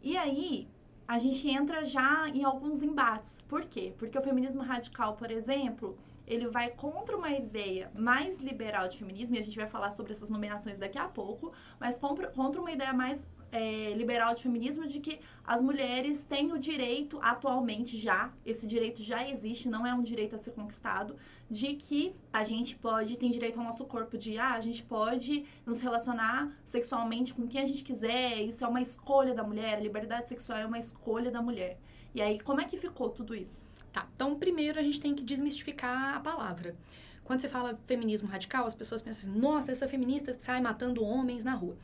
[0.00, 0.68] E aí,
[1.08, 3.36] a gente entra já em alguns embates.
[3.48, 3.92] Por quê?
[3.98, 9.36] Porque o feminismo radical, por exemplo, ele vai contra uma ideia mais liberal de feminismo,
[9.36, 12.92] e a gente vai falar sobre essas nomeações daqui a pouco, mas contra, uma ideia
[12.92, 18.66] mais é, liberal de feminismo de que as mulheres têm o direito, atualmente já, esse
[18.66, 21.16] direito já existe, não é um direito a ser conquistado,
[21.48, 25.44] de que a gente pode, tem direito ao nosso corpo, de ah, a gente pode
[25.64, 29.80] nos relacionar sexualmente com quem a gente quiser, isso é uma escolha da mulher, a
[29.80, 31.78] liberdade sexual é uma escolha da mulher.
[32.12, 33.64] E aí, como é que ficou tudo isso?
[33.94, 36.74] Tá, então primeiro a gente tem que desmistificar a palavra.
[37.22, 41.44] Quando você fala feminismo radical, as pessoas pensam assim, nossa, essa feminista sai matando homens
[41.44, 41.76] na rua.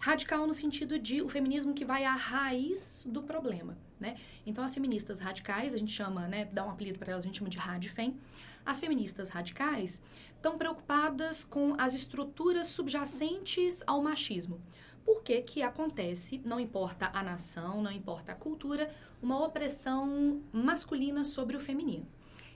[0.00, 4.16] Radical no sentido de o feminismo que vai à raiz do problema, né?
[4.46, 7.38] Então, as feministas radicais, a gente chama, né, dá um apelido para elas, a gente
[7.38, 8.16] chama de radifem.
[8.64, 10.02] As feministas radicais
[10.36, 14.58] estão preocupadas com as estruturas subjacentes ao machismo.
[15.08, 18.90] Por que que acontece, não importa a nação, não importa a cultura,
[19.22, 22.06] uma opressão masculina sobre o feminino?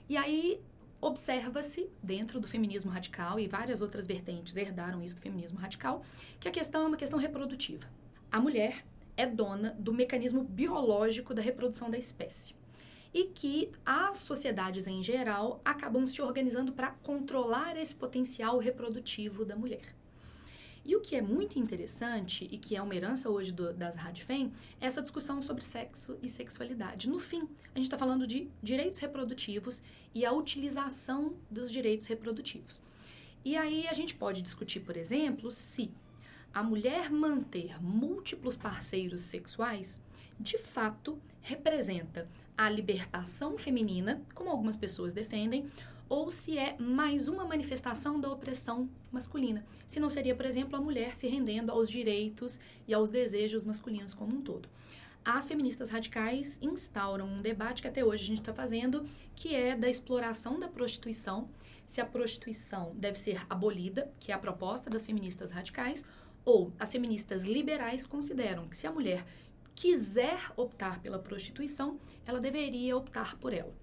[0.07, 0.61] E aí
[1.01, 6.03] observa-se, dentro do feminismo radical, e várias outras vertentes herdaram isso do feminismo radical,
[6.39, 7.89] que a questão é uma questão reprodutiva.
[8.31, 8.85] A mulher
[9.17, 12.53] é dona do mecanismo biológico da reprodução da espécie.
[13.11, 19.55] E que as sociedades em geral acabam se organizando para controlar esse potencial reprodutivo da
[19.55, 20.02] mulher.
[20.85, 24.51] E o que é muito interessante e que é uma herança hoje do, das Radfem
[24.81, 27.09] é essa discussão sobre sexo e sexualidade.
[27.09, 29.81] No fim, a gente está falando de direitos reprodutivos
[30.13, 32.81] e a utilização dos direitos reprodutivos.
[33.45, 35.91] E aí a gente pode discutir, por exemplo, se
[36.53, 40.01] a mulher manter múltiplos parceiros sexuais
[40.39, 45.69] de fato representa a libertação feminina, como algumas pessoas defendem,
[46.13, 49.65] ou se é mais uma manifestação da opressão masculina.
[49.87, 54.13] Se não seria, por exemplo, a mulher se rendendo aos direitos e aos desejos masculinos
[54.13, 54.69] como um todo.
[55.25, 59.03] As feministas radicais instauram um debate que até hoje a gente está fazendo,
[59.35, 61.49] que é da exploração da prostituição,
[61.83, 66.05] se a prostituição deve ser abolida, que é a proposta das feministas radicais,
[66.45, 69.25] ou as feministas liberais consideram que se a mulher
[69.73, 73.73] quiser optar pela prostituição, ela deveria optar por ela.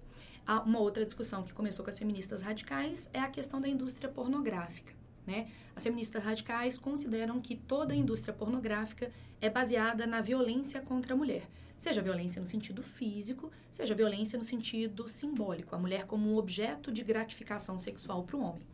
[0.65, 4.93] Uma outra discussão que começou com as feministas radicais é a questão da indústria pornográfica.
[5.25, 5.47] Né?
[5.75, 11.17] As feministas radicais consideram que toda a indústria pornográfica é baseada na violência contra a
[11.17, 16.37] mulher, seja violência no sentido físico, seja violência no sentido simbólico, a mulher como um
[16.37, 18.65] objeto de gratificação sexual para o homem.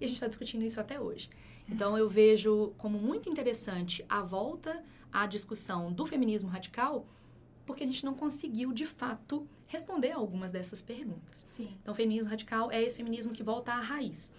[0.00, 1.30] E a gente está discutindo isso até hoje.
[1.68, 7.06] Então eu vejo como muito interessante a volta à discussão do feminismo radical
[7.66, 11.44] porque a gente não conseguiu, de fato, responder a algumas dessas perguntas.
[11.50, 11.76] Sim.
[11.82, 14.32] Então, o feminismo radical é esse feminismo que volta à raiz.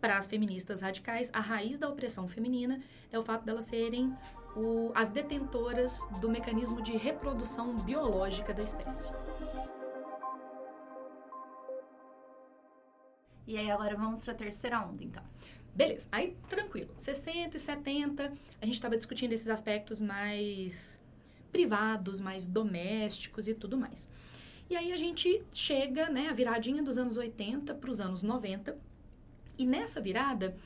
[0.00, 4.12] Para as feministas radicais, a raiz da opressão feminina é o fato delas serem
[4.56, 9.12] o, as detentoras do mecanismo de reprodução biológica da espécie.
[13.46, 15.22] E aí agora vamos para a terceira onda, então.
[15.74, 16.92] Beleza, aí tranquilo.
[16.98, 21.00] 60 e 70, a gente estava discutindo esses aspectos mais
[21.52, 24.08] privados, mais domésticos e tudo mais.
[24.70, 28.76] E aí a gente chega, né, a viradinha dos anos 80 para os anos 90,
[29.58, 30.56] e nessa virada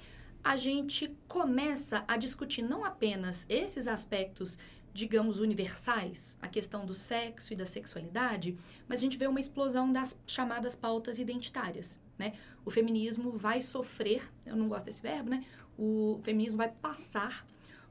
[0.44, 4.60] a gente começa a discutir não apenas esses aspectos,
[4.94, 9.92] digamos, universais, a questão do sexo e da sexualidade, mas a gente vê uma explosão
[9.92, 12.32] das chamadas pautas identitárias, né?
[12.64, 15.44] O feminismo vai sofrer, eu não gosto desse verbo, né?
[15.76, 17.44] O feminismo vai passar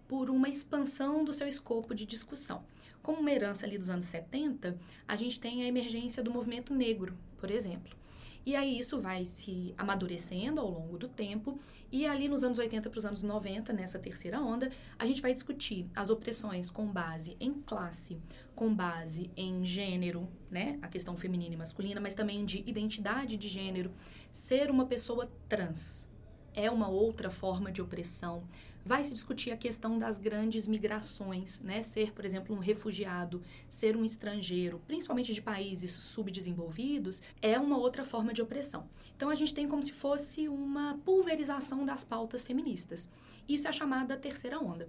[0.08, 2.64] por uma expansão do seu escopo de discussão.
[3.06, 4.76] Como uma herança ali dos anos 70,
[5.08, 7.96] a gente tem a emergência do movimento negro, por exemplo.
[8.44, 11.60] E aí isso vai se amadurecendo ao longo do tempo.
[11.92, 15.36] E ali nos anos 80 para os anos 90, nessa terceira onda, a gente vai
[15.36, 18.20] discutir as opressões com base em classe,
[18.56, 20.80] com base em gênero, né?
[20.82, 23.92] A questão feminina e masculina, mas também de identidade de gênero.
[24.32, 26.10] Ser uma pessoa trans
[26.56, 28.48] é uma outra forma de opressão
[28.86, 31.82] vai se discutir a questão das grandes migrações, né?
[31.82, 38.06] Ser, por exemplo, um refugiado, ser um estrangeiro, principalmente de países subdesenvolvidos, é uma outra
[38.06, 38.88] forma de opressão.
[39.18, 43.10] Então a gente tem como se fosse uma pulverização das pautas feministas.
[43.50, 44.88] Isso é a chamada terceira onda.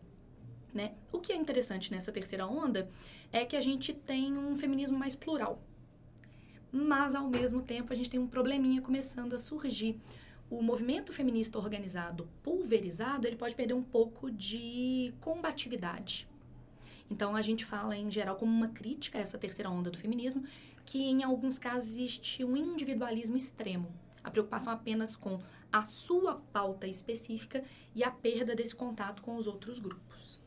[0.74, 0.92] Né?
[1.10, 2.90] O que é interessante nessa terceira onda
[3.32, 5.62] é que a gente tem um feminismo mais plural.
[6.70, 9.98] Mas, ao mesmo tempo, a gente tem um probleminha começando a surgir
[10.48, 16.28] o movimento feminista organizado pulverizado, ele pode perder um pouco de combatividade.
[17.10, 20.44] Então a gente fala em geral como uma crítica a essa terceira onda do feminismo,
[20.84, 23.92] que em alguns casos existe um individualismo extremo,
[24.22, 25.40] a preocupação apenas com
[25.72, 30.40] a sua pauta específica e a perda desse contato com os outros grupos.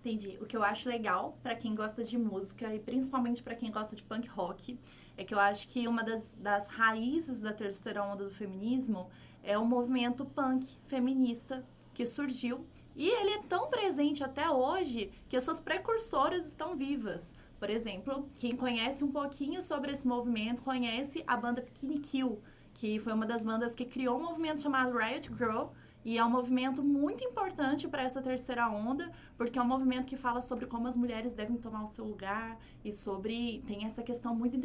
[0.00, 0.36] Entendi.
[0.40, 3.96] O que eu acho legal para quem gosta de música e principalmente para quem gosta
[3.96, 4.78] de punk rock
[5.16, 9.08] é que eu acho que uma das, das raízes da terceira onda do feminismo
[9.42, 15.36] é o movimento punk feminista que surgiu e ele é tão presente até hoje que
[15.36, 17.32] as suas precursoras estão vivas.
[17.58, 22.40] Por exemplo, quem conhece um pouquinho sobre esse movimento conhece a banda Bikini Kill,
[22.74, 25.68] que foi uma das bandas que criou um movimento chamado Riot Girl,
[26.04, 30.16] e é um movimento muito importante para essa terceira onda, porque é um movimento que
[30.16, 33.62] fala sobre como as mulheres devem tomar o seu lugar e sobre.
[33.66, 34.56] tem essa questão muito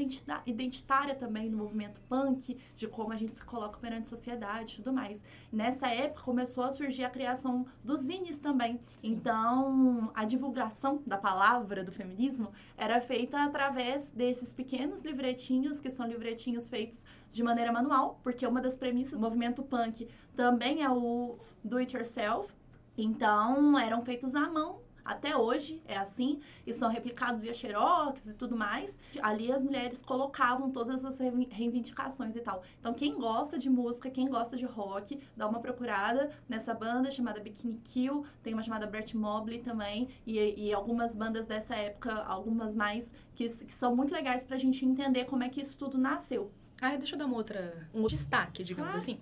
[0.46, 4.76] identitária também no movimento punk, de como a gente se coloca perante a sociedade e
[4.78, 5.24] tudo mais.
[5.52, 8.80] Nessa época começou a surgir a criação dos zines também.
[8.98, 9.14] Sim.
[9.14, 16.06] Então, a divulgação da palavra do feminismo era feita através desses pequenos livretinhos, que são
[16.06, 21.38] livretinhos feitos de maneira manual, porque uma das premissas do movimento punk também é o
[21.63, 22.53] do it yourself.
[22.97, 28.34] Então, eram feitos à mão até hoje é assim, e são replicados via xerox e
[28.36, 28.95] tudo mais.
[29.23, 32.61] Ali as mulheres colocavam todas as reivindicações e tal.
[32.80, 37.39] Então, quem gosta de música, quem gosta de rock, dá uma procurada nessa banda chamada
[37.39, 42.75] Bikini Kill, tem uma chamada Bert Mobley também, e, e algumas bandas dessa época, algumas
[42.75, 46.51] mais, que, que são muito legais pra gente entender como é que isso tudo nasceu.
[46.82, 49.19] Ah, deixa eu dar uma outra, um destaque, digamos assim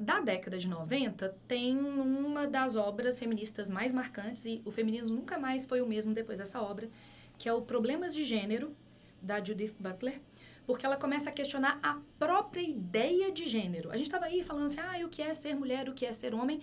[0.00, 5.38] da década de 90 tem uma das obras feministas mais marcantes, e o feminismo nunca
[5.38, 6.88] mais foi o mesmo depois dessa obra,
[7.36, 8.74] que é o Problemas de Gênero,
[9.20, 10.18] da Judith Butler,
[10.66, 13.90] porque ela começa a questionar a própria ideia de gênero.
[13.90, 16.12] A gente estava aí falando assim, ah, o que é ser mulher, o que é
[16.14, 16.62] ser homem,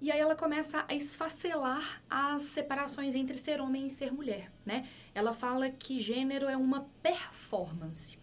[0.00, 4.86] e aí ela começa a esfacelar as separações entre ser homem e ser mulher, né?
[5.14, 8.21] Ela fala que gênero é uma performance.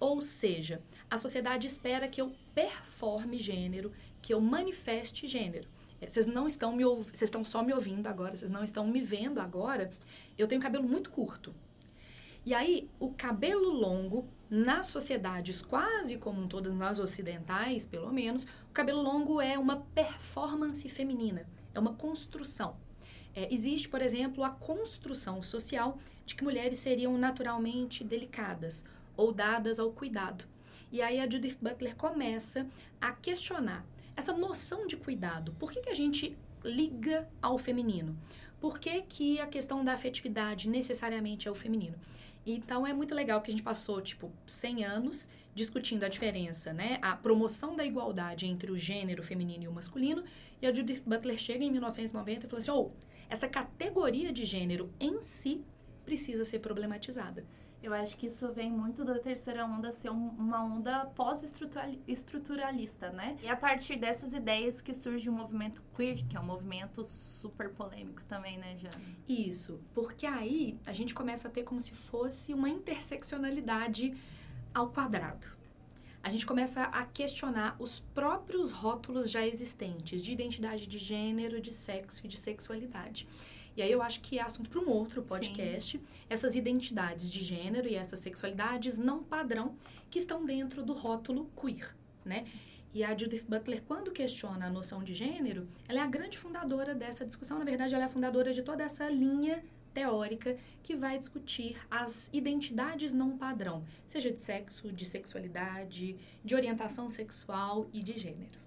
[0.00, 3.92] Ou seja, a sociedade espera que eu performe gênero,
[4.22, 5.68] que eu manifeste gênero.
[6.00, 9.02] É, vocês não estão me vocês estão só me ouvindo agora, vocês não estão me
[9.02, 9.90] vendo agora.
[10.38, 11.54] Eu tenho cabelo muito curto.
[12.44, 18.72] E aí, o cabelo longo, nas sociedades quase como todas, nas ocidentais pelo menos, o
[18.72, 22.74] cabelo longo é uma performance feminina, é uma construção.
[23.34, 28.84] É, existe, por exemplo, a construção social de que mulheres seriam naturalmente delicadas,
[29.20, 30.44] ou dadas ao cuidado.
[30.90, 32.66] E aí a Judith Butler começa
[33.00, 33.84] a questionar
[34.16, 35.52] essa noção de cuidado.
[35.58, 38.16] Por que, que a gente liga ao feminino?
[38.60, 41.96] Por que, que a questão da afetividade necessariamente é o feminino?
[42.46, 46.98] Então é muito legal que a gente passou, tipo, 100 anos discutindo a diferença, né?
[47.02, 50.24] A promoção da igualdade entre o gênero feminino e o masculino.
[50.62, 52.90] E a Judith Butler chega em 1990 e fala assim: oh,
[53.28, 55.62] essa categoria de gênero em si
[56.04, 57.44] precisa ser problematizada.
[57.82, 63.38] Eu acho que isso vem muito da terceira onda ser um, uma onda pós-estruturalista, né?
[63.42, 67.70] E a partir dessas ideias que surge o movimento queer, que é um movimento super
[67.70, 69.16] polêmico também, né, Jane?
[69.26, 74.14] Isso, porque aí a gente começa a ter como se fosse uma interseccionalidade
[74.74, 75.46] ao quadrado.
[76.22, 81.72] A gente começa a questionar os próprios rótulos já existentes de identidade de gênero, de
[81.72, 83.26] sexo e de sexualidade.
[83.76, 85.98] E aí eu acho que é assunto para um outro podcast.
[85.98, 86.04] Sim.
[86.28, 89.74] Essas identidades de gênero e essas sexualidades não padrão
[90.10, 91.94] que estão dentro do rótulo queer,
[92.24, 92.44] né?
[92.92, 96.92] E a Judith Butler, quando questiona a noção de gênero, ela é a grande fundadora
[96.92, 97.58] dessa discussão.
[97.58, 99.62] Na verdade, ela é a fundadora de toda essa linha
[99.94, 107.08] teórica que vai discutir as identidades não padrão, seja de sexo, de sexualidade, de orientação
[107.08, 108.58] sexual e de gênero.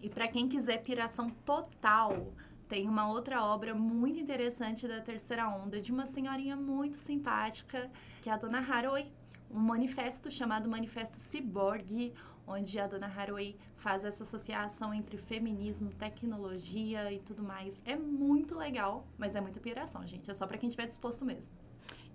[0.00, 2.32] E para quem quiser piração total,
[2.68, 7.90] tem uma outra obra muito interessante da terceira onda, de uma senhorinha muito simpática,
[8.20, 9.12] que é a Dona Haraway,
[9.50, 12.14] um manifesto chamado Manifesto Cyborg,
[12.46, 17.80] onde a Dona Haraway faz essa associação entre feminismo, tecnologia e tudo mais.
[17.84, 20.30] É muito legal, mas é muita piração, gente.
[20.30, 21.54] É só para quem estiver disposto mesmo.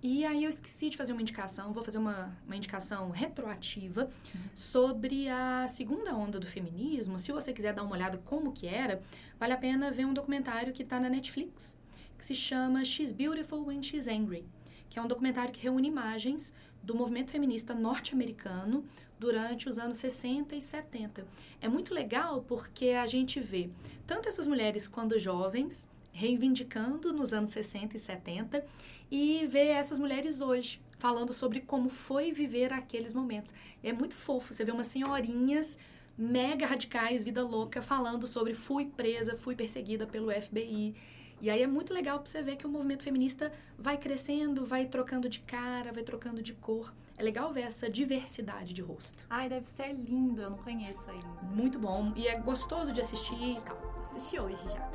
[0.00, 4.08] E aí eu esqueci de fazer uma indicação, vou fazer uma, uma indicação retroativa
[4.54, 7.18] sobre a segunda onda do feminismo.
[7.18, 9.02] Se você quiser dar uma olhada como que era,
[9.40, 11.76] vale a pena ver um documentário que está na Netflix,
[12.16, 14.44] que se chama She's Beautiful When She's Angry,
[14.88, 18.84] que é um documentário que reúne imagens do movimento feminista norte-americano
[19.18, 21.26] durante os anos 60 e 70.
[21.60, 23.68] É muito legal porque a gente vê
[24.06, 28.64] tanto essas mulheres quando jovens reivindicando nos anos 60 e 70
[29.10, 33.54] e ver essas mulheres hoje falando sobre como foi viver aqueles momentos.
[33.82, 35.78] É muito fofo, você vê umas senhorinhas
[36.16, 40.94] mega radicais, vida louca, falando sobre fui presa, fui perseguida pelo FBI.
[41.40, 44.86] E aí é muito legal pra você ver que o movimento feminista vai crescendo, vai
[44.86, 46.92] trocando de cara, vai trocando de cor.
[47.16, 49.24] É legal ver essa diversidade de rosto.
[49.30, 51.28] Ai, deve ser lindo, eu não conheço ainda.
[51.42, 52.12] Muito bom.
[52.16, 53.76] E é gostoso de assistir e tal.
[54.00, 54.90] Assisti hoje já.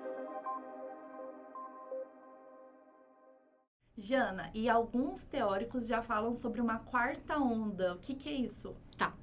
[3.96, 7.94] Jana, e alguns teóricos já falam sobre uma quarta onda.
[7.94, 8.74] O que, que é isso?
[8.96, 9.14] Tá.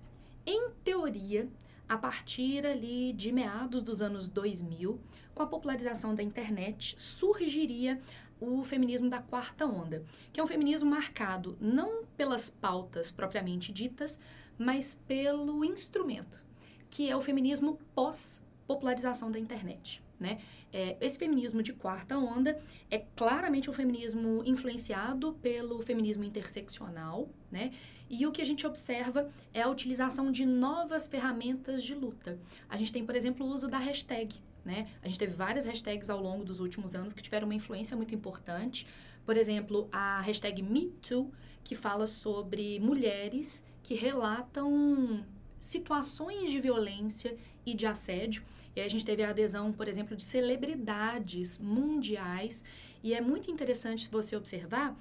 [0.46, 1.50] Em teoria,
[1.90, 5.00] a partir ali de meados dos anos 2000,
[5.38, 8.02] com a popularização da internet, surgiria
[8.40, 14.20] o feminismo da quarta onda, que é um feminismo marcado não pelas pautas propriamente ditas,
[14.58, 16.44] mas pelo instrumento,
[16.90, 20.04] que é o feminismo pós-popularização da internet.
[20.20, 20.40] Né?
[20.74, 22.60] É, esse feminismo de quarta onda
[22.90, 27.72] é claramente um feminismo influenciado pelo feminismo interseccional, né?
[28.10, 32.40] E o que a gente observa é a utilização de novas ferramentas de luta.
[32.68, 34.36] A gente tem, por exemplo, o uso da hashtag,
[34.68, 34.88] né?
[35.02, 38.14] A gente teve várias hashtags ao longo dos últimos anos que tiveram uma influência muito
[38.14, 38.86] importante.
[39.26, 41.32] Por exemplo, a hashtag MeToo,
[41.64, 45.26] que fala sobre mulheres que relatam
[45.60, 48.44] situações de violência e de assédio.
[48.76, 52.64] E a gente teve a adesão, por exemplo, de celebridades mundiais.
[53.02, 54.96] E é muito interessante você observar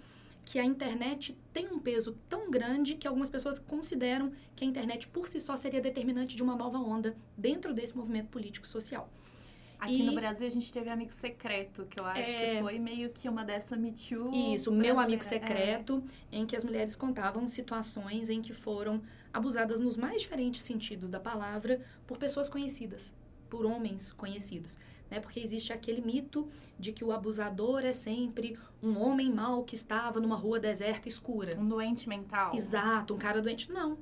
[0.44, 5.08] que a internet tem um peso tão grande que algumas pessoas consideram que a internet
[5.08, 9.10] por si só seria determinante de uma nova onda dentro desse movimento político social.
[9.78, 12.78] Aqui e, no Brasil a gente teve Amigo Secreto, que eu acho é, que foi
[12.78, 14.32] meio que uma dessa Me Too.
[14.54, 16.02] Isso, Meu Amigo Secreto,
[16.32, 16.38] é.
[16.38, 19.02] em que as mulheres contavam situações em que foram
[19.32, 23.14] abusadas nos mais diferentes sentidos da palavra por pessoas conhecidas
[23.48, 24.78] por homens conhecidos,
[25.10, 25.20] né?
[25.20, 26.48] Porque existe aquele mito
[26.78, 31.56] de que o abusador é sempre um homem mau que estava numa rua deserta escura.
[31.58, 32.54] Um doente mental.
[32.54, 33.70] Exato, um cara doente.
[33.70, 33.98] Não.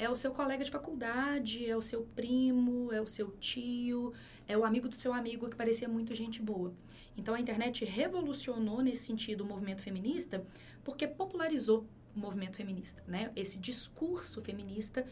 [0.00, 4.14] É o seu colega de faculdade, é o seu primo, é o seu tio,
[4.48, 6.72] é o amigo do seu amigo que parecia muito gente boa.
[7.18, 10.42] Então a internet revolucionou nesse sentido o movimento feminista
[10.82, 11.84] porque popularizou
[12.16, 13.30] o movimento feminista, né?
[13.36, 15.04] Esse discurso feminista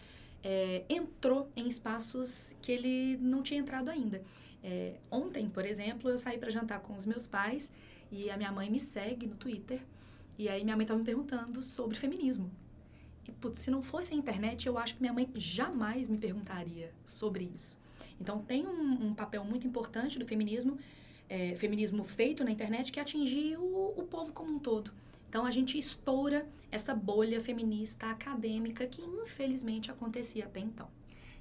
[0.42, 4.22] é, entrou em espaços que ele não tinha entrado ainda.
[4.64, 7.70] É, ontem, por exemplo, eu saí para jantar com os meus pais
[8.10, 9.82] e a minha mãe me segue no Twitter.
[10.38, 12.50] E aí minha mãe estava me perguntando sobre feminismo.
[13.28, 16.92] E, putz, se não fosse a internet, eu acho que minha mãe jamais me perguntaria
[17.04, 17.78] sobre isso.
[18.20, 20.78] Então, tem um, um papel muito importante do feminismo,
[21.28, 24.90] é, feminismo feito na internet, que atingir o, o povo como um todo.
[25.28, 30.88] Então a gente estoura essa bolha feminista acadêmica que infelizmente acontecia até então.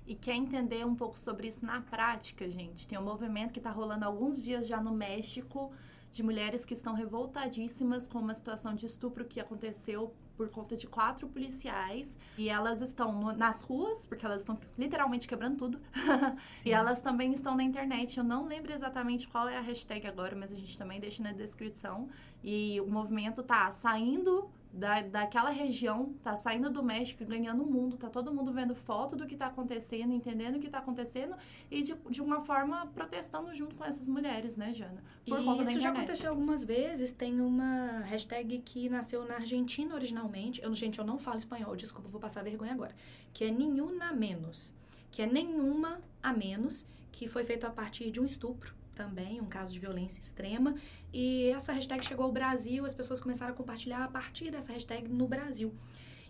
[0.06, 2.88] E quer entender um pouco sobre isso na prática, gente?
[2.88, 5.72] Tem um movimento que está rolando alguns dias já no México
[6.12, 10.88] de mulheres que estão revoltadíssimas com uma situação de estupro que aconteceu por conta de
[10.88, 15.82] quatro policiais e elas estão no, nas ruas, porque elas estão literalmente quebrando tudo.
[16.64, 18.18] e elas também estão na internet.
[18.18, 21.32] Eu não lembro exatamente qual é a hashtag agora, mas a gente também deixa na
[21.32, 22.08] descrição.
[22.44, 27.98] E o movimento tá saindo da, daquela região, tá saindo do México, ganhando o mundo,
[27.98, 31.36] tá todo mundo vendo foto do que tá acontecendo, entendendo o que tá acontecendo
[31.72, 35.04] e de, de uma forma protestando junto com essas mulheres, né, Jana?
[35.26, 39.96] Por e conta isso já aconteceu algumas vezes, tem uma hashtag que nasceu na Argentina
[39.96, 42.96] originalmente, eu, gente, eu não falo espanhol, desculpa, vou passar vergonha agora,
[43.34, 44.74] que é nenhuma menos,
[45.10, 49.46] que é nenhuma a menos, que foi feito a partir de um estupro também, um
[49.46, 50.74] caso de violência extrema.
[51.14, 55.08] E essa hashtag chegou ao Brasil, as pessoas começaram a compartilhar a partir dessa hashtag
[55.08, 55.74] no Brasil.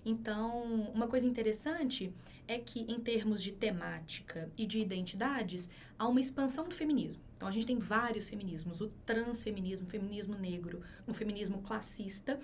[0.06, 2.14] Então, uma coisa interessante
[2.48, 7.22] é que, em termos de temática e de identidades, há uma expansão do feminismo.
[7.36, 12.40] Então, a gente tem vários feminismos: o transfeminismo, o feminismo negro, o feminismo classista,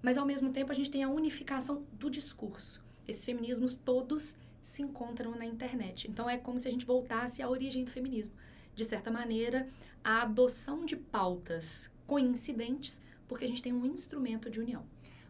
[0.00, 2.82] mas, ao mesmo tempo, a gente tem a unificação do discurso.
[3.06, 6.08] Esses feminismos todos se encontram na internet.
[6.08, 8.34] Então, é como se a gente voltasse à origem do feminismo
[8.74, 9.68] de certa maneira,
[10.02, 14.84] a adoção de pautas coincidentes, porque a gente tem um instrumento de união.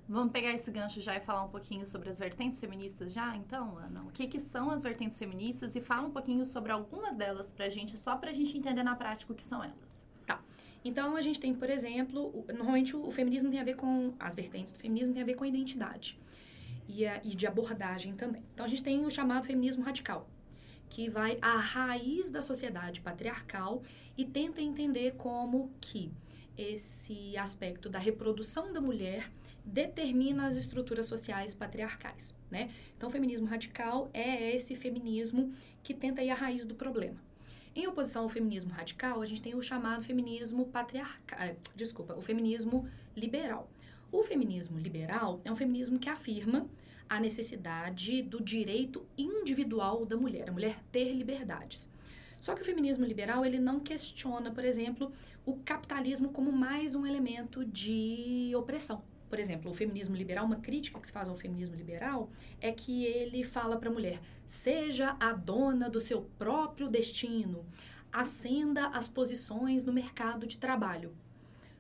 [0.09, 3.79] Vamos pegar esse gancho já e falar um pouquinho sobre as vertentes feministas já, então,
[3.79, 4.03] Ana?
[4.03, 7.69] O que, que são as vertentes feministas e fala um pouquinho sobre algumas delas pra
[7.69, 10.05] gente, só pra gente entender na prática o que são elas.
[10.27, 10.43] Tá.
[10.85, 14.73] Então, a gente tem, por exemplo, normalmente o feminismo tem a ver com, as vertentes
[14.73, 16.19] do feminismo tem a ver com a identidade
[16.89, 18.43] e, a, e de abordagem também.
[18.53, 20.29] Então, a gente tem o chamado feminismo radical,
[20.93, 23.83] que vai à raiz da sociedade patriarcal
[24.15, 26.13] e tenta entender como que
[26.57, 29.33] esse aspecto da reprodução da mulher
[29.65, 32.71] determina as estruturas sociais patriarcais, né?
[32.95, 37.17] Então, o feminismo radical é esse feminismo que tenta ir à raiz do problema.
[37.75, 42.21] Em oposição ao feminismo radical, a gente tem o chamado feminismo patriarcal, eh, desculpa, o
[42.21, 42.87] feminismo
[43.17, 43.67] liberal.
[44.11, 46.69] O feminismo liberal é um feminismo que afirma
[47.13, 51.91] a necessidade do direito individual da mulher, a mulher ter liberdades.
[52.41, 55.13] Só que o feminismo liberal ele não questiona, por exemplo,
[55.45, 59.03] o capitalismo como mais um elemento de opressão.
[59.29, 63.05] Por exemplo, o feminismo liberal, uma crítica que se faz ao feminismo liberal é que
[63.05, 67.67] ele fala para a mulher: seja a dona do seu próprio destino,
[68.11, 71.15] ascenda as posições no mercado de trabalho.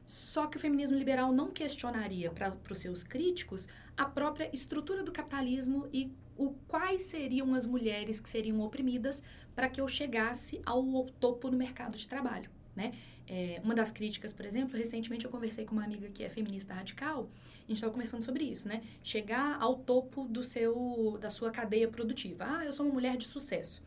[0.06, 5.12] Só que o feminismo liberal não questionaria para os seus críticos a própria estrutura do
[5.12, 9.22] capitalismo e o quais seriam as mulheres que seriam oprimidas
[9.54, 10.82] para que eu chegasse ao
[11.20, 12.92] topo no mercado de trabalho, né?
[13.28, 16.74] É, uma das críticas, por exemplo, recentemente eu conversei com uma amiga que é feminista
[16.74, 18.82] radical, a gente estava conversando sobre isso, né?
[19.02, 22.44] Chegar ao topo do seu, da sua cadeia produtiva.
[22.46, 23.82] Ah, eu sou uma mulher de sucesso.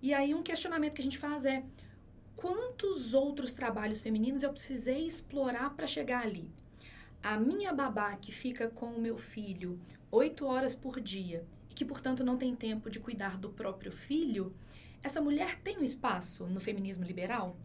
[0.00, 1.64] E aí um questionamento que a gente faz é
[2.38, 6.48] quantos outros trabalhos femininos eu precisei explorar para chegar ali?
[7.20, 9.76] A minha babá que fica com o meu filho
[10.08, 14.54] oito horas por dia e que, portanto, não tem tempo de cuidar do próprio filho,
[15.02, 17.56] essa mulher tem um espaço no feminismo liberal?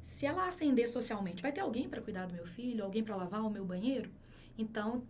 [0.00, 3.42] Se ela ascender socialmente, vai ter alguém para cuidar do meu filho, alguém para lavar
[3.42, 4.12] o meu banheiro?
[4.56, 5.02] Então,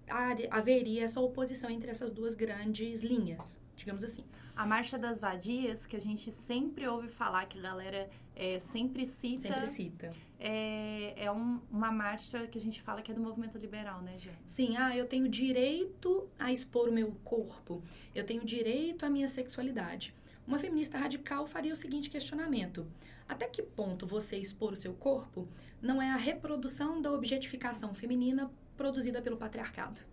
[0.51, 4.25] haveria essa oposição entre essas duas grandes linhas, digamos assim.
[4.55, 9.07] A Marcha das Vadias, que a gente sempre ouve falar, que a galera é, sempre
[9.07, 9.43] cita.
[9.43, 10.11] Sempre cita.
[10.39, 14.17] É, é um, uma marcha que a gente fala que é do movimento liberal, né,
[14.19, 14.33] Jé?
[14.47, 17.83] Sim, ah, eu tenho direito a expor o meu corpo,
[18.15, 20.15] eu tenho direito à minha sexualidade.
[20.47, 22.87] Uma feminista radical faria o seguinte questionamento:
[23.29, 25.49] até que ponto você expor o seu corpo
[25.81, 30.10] não é a reprodução da objetificação feminina produzida pelo patriarcado?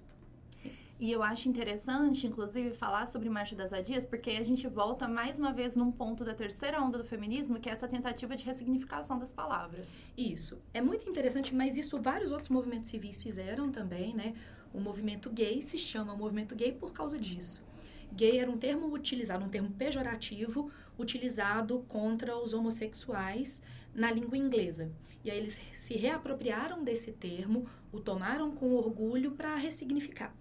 [1.00, 5.38] E eu acho interessante, inclusive, falar sobre Marcha das Vadias, porque a gente volta mais
[5.38, 9.20] uma vez num ponto da terceira onda do feminismo, que é essa tentativa de ressignificação
[9.20, 10.08] das palavras.
[10.18, 10.58] Isso.
[10.74, 14.34] É muito interessante, mas isso vários outros movimentos civis fizeram também, né?
[14.74, 17.64] O movimento gay se chama movimento gay por causa disso.
[18.12, 23.62] Gay era um termo utilizado, um termo pejorativo, utilizado contra os homossexuais
[23.94, 24.92] na língua inglesa.
[25.24, 30.34] E aí eles se reapropriaram desse termo, o tomaram com orgulho para ressignificar.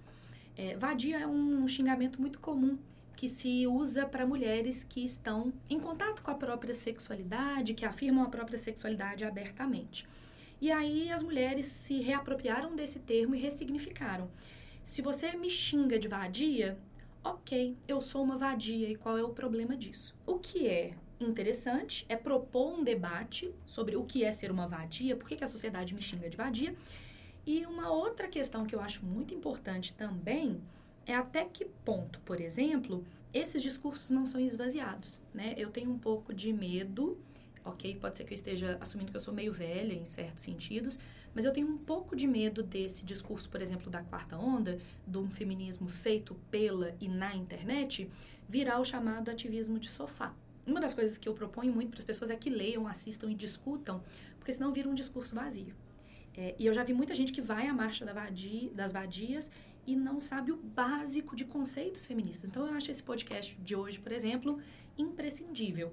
[0.56, 2.78] É, vadia é um xingamento muito comum
[3.14, 8.24] que se usa para mulheres que estão em contato com a própria sexualidade, que afirmam
[8.24, 10.06] a própria sexualidade abertamente.
[10.60, 14.30] E aí as mulheres se reapropriaram desse termo e ressignificaram.
[14.82, 16.78] Se você me xinga de vadia,
[17.24, 20.14] ok, eu sou uma vadia e qual é o problema disso?
[20.26, 25.16] O que é interessante é propor um debate sobre o que é ser uma vadia,
[25.16, 26.74] por que, que a sociedade me xinga de vadia
[27.46, 30.60] e uma outra questão que eu acho muito importante também
[31.06, 35.54] é até que ponto, por exemplo, esses discursos não são esvaziados, né?
[35.56, 37.16] Eu tenho um pouco de medo,
[37.64, 37.96] ok?
[38.00, 40.98] Pode ser que eu esteja assumindo que eu sou meio velha em certos sentidos,
[41.32, 44.76] mas eu tenho um pouco de medo desse discurso, por exemplo, da quarta onda,
[45.06, 48.10] de um feminismo feito pela e na internet,
[48.48, 50.34] virar o chamado ativismo de sofá.
[50.66, 53.34] Uma das coisas que eu proponho muito para as pessoas é que leiam, assistam e
[53.34, 54.02] discutam,
[54.36, 55.85] porque senão vira um discurso vazio.
[56.36, 59.50] É, e eu já vi muita gente que vai à marcha da vadia, das vadias
[59.86, 62.50] e não sabe o básico de conceitos feministas.
[62.50, 64.58] Então, eu acho esse podcast de hoje, por exemplo,
[64.98, 65.92] imprescindível.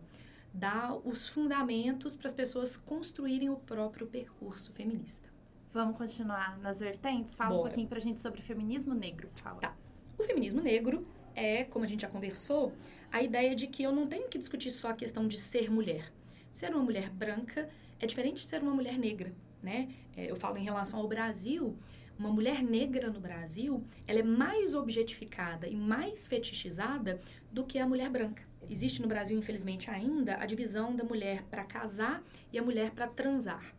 [0.54, 5.32] Dar os fundamentos para as pessoas construírem o próprio percurso feminista.
[5.72, 7.36] Vamos continuar nas vertentes?
[7.36, 7.62] Fala Bora.
[7.62, 9.62] um pouquinho para a gente sobre feminismo negro, por favor.
[9.62, 9.76] Tá.
[10.18, 12.74] O feminismo negro é, como a gente já conversou,
[13.12, 16.12] a ideia de que eu não tenho que discutir só a questão de ser mulher.
[16.52, 17.68] Ser uma mulher branca
[18.00, 19.34] é diferente de ser uma mulher negra
[19.64, 19.90] né?
[20.16, 21.78] É, eu falo em relação ao Brasil,
[22.20, 27.20] uma mulher negra no Brasil, ela é mais objetificada e mais fetichizada
[27.52, 28.44] do que a mulher branca.
[28.70, 33.08] Existe no Brasil, infelizmente, ainda a divisão da mulher para casar e a mulher para
[33.08, 33.74] transar.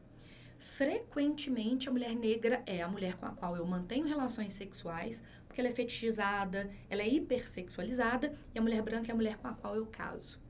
[0.59, 5.61] Frequentemente, a mulher negra é a mulher com a qual eu mantenho relações sexuais, porque
[5.61, 9.53] ela é fetichizada, ela é hipersexualizada, e a mulher branca é a mulher com a
[9.53, 10.44] qual eu caso.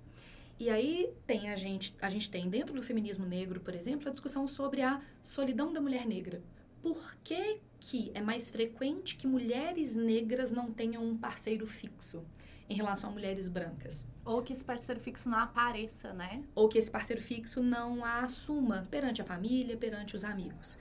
[0.59, 4.13] E aí tem a gente, a gente tem dentro do feminismo negro, por exemplo, a
[4.13, 6.43] discussão sobre a solidão da mulher negra.
[6.81, 12.25] Por que, que é mais frequente que mulheres negras não tenham um parceiro fixo
[12.69, 14.07] em relação a mulheres brancas?
[14.25, 16.45] Ou que esse parceiro fixo não apareça, né?
[16.55, 20.79] Ou que esse parceiro fixo não a assuma perante a família, perante os amigos.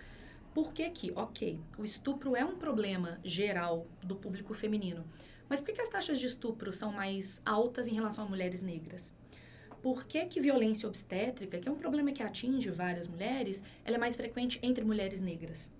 [0.53, 5.03] Por que que, ok, o estupro é um problema geral do público feminino,
[5.49, 9.13] mas por que as taxas de estupro são mais altas em relação a mulheres negras?
[9.83, 13.99] Por que, que violência obstétrica, que é um problema que atinge várias mulheres, ela é
[13.99, 15.73] mais frequente entre mulheres negras?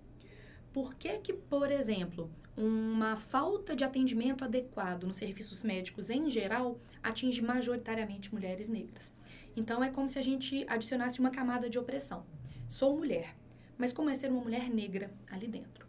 [0.74, 6.78] Por que, que, por exemplo, uma falta de atendimento adequado nos serviços médicos em geral
[7.02, 9.14] atinge majoritariamente mulheres negras?
[9.56, 12.26] Então, é como se a gente adicionasse uma camada de opressão.
[12.68, 13.34] Sou mulher,
[13.78, 15.88] mas como é ser uma mulher negra ali dentro?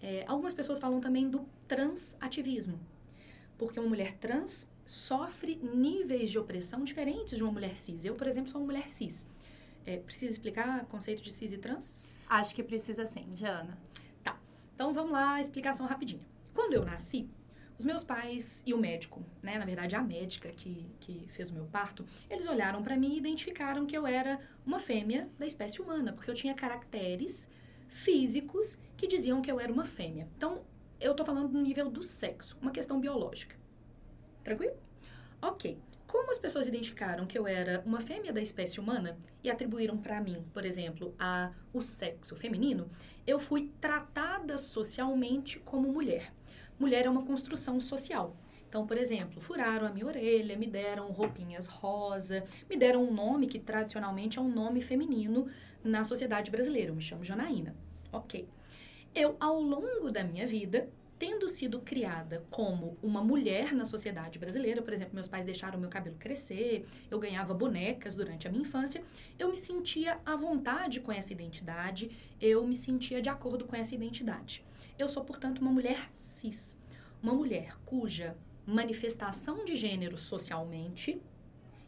[0.00, 2.78] É, algumas pessoas falam também do transativismo,
[3.58, 8.04] porque uma mulher trans sofre níveis de opressão diferentes de uma mulher cis.
[8.04, 9.26] Eu, por exemplo, sou uma mulher cis.
[9.84, 12.16] É, precisa explicar o conceito de cis e trans?
[12.28, 13.76] Acho que precisa sim, Diana.
[14.22, 14.38] Tá.
[14.74, 16.26] Então vamos lá, explicação rapidinha.
[16.54, 17.28] Quando eu nasci,
[17.78, 21.54] os meus pais e o médico, né, na verdade a médica que, que fez o
[21.54, 25.82] meu parto, eles olharam para mim e identificaram que eu era uma fêmea da espécie
[25.82, 27.48] humana, porque eu tinha caracteres
[27.88, 30.28] físicos que diziam que eu era uma fêmea.
[30.36, 30.64] Então,
[30.98, 33.54] eu tô falando no nível do sexo, uma questão biológica.
[34.46, 34.76] Tranquilo?
[35.42, 35.76] Ok.
[36.06, 40.20] Como as pessoas identificaram que eu era uma fêmea da espécie humana e atribuíram para
[40.20, 42.88] mim, por exemplo, a o sexo feminino,
[43.26, 46.32] eu fui tratada socialmente como mulher.
[46.78, 48.36] Mulher é uma construção social.
[48.68, 53.48] Então, por exemplo, furaram a minha orelha, me deram roupinhas rosa, me deram um nome
[53.48, 55.48] que tradicionalmente é um nome feminino
[55.82, 56.92] na sociedade brasileira.
[56.92, 57.74] Eu me chamo Janaína.
[58.12, 58.48] Ok.
[59.12, 60.88] Eu, ao longo da minha vida,
[61.18, 65.88] tendo sido criada como uma mulher na sociedade brasileira, por exemplo, meus pais deixaram meu
[65.88, 69.02] cabelo crescer, eu ganhava bonecas durante a minha infância,
[69.38, 72.10] eu me sentia à vontade com essa identidade,
[72.40, 74.64] eu me sentia de acordo com essa identidade.
[74.98, 76.76] Eu sou, portanto, uma mulher cis,
[77.22, 78.36] uma mulher cuja
[78.66, 81.20] manifestação de gênero socialmente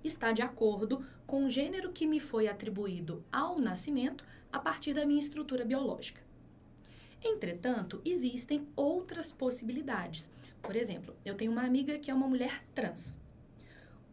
[0.03, 5.05] está de acordo com o gênero que me foi atribuído ao nascimento a partir da
[5.05, 6.28] minha estrutura biológica.
[7.23, 10.31] Entretanto, existem outras possibilidades.
[10.63, 13.19] Por exemplo, eu tenho uma amiga que é uma mulher trans.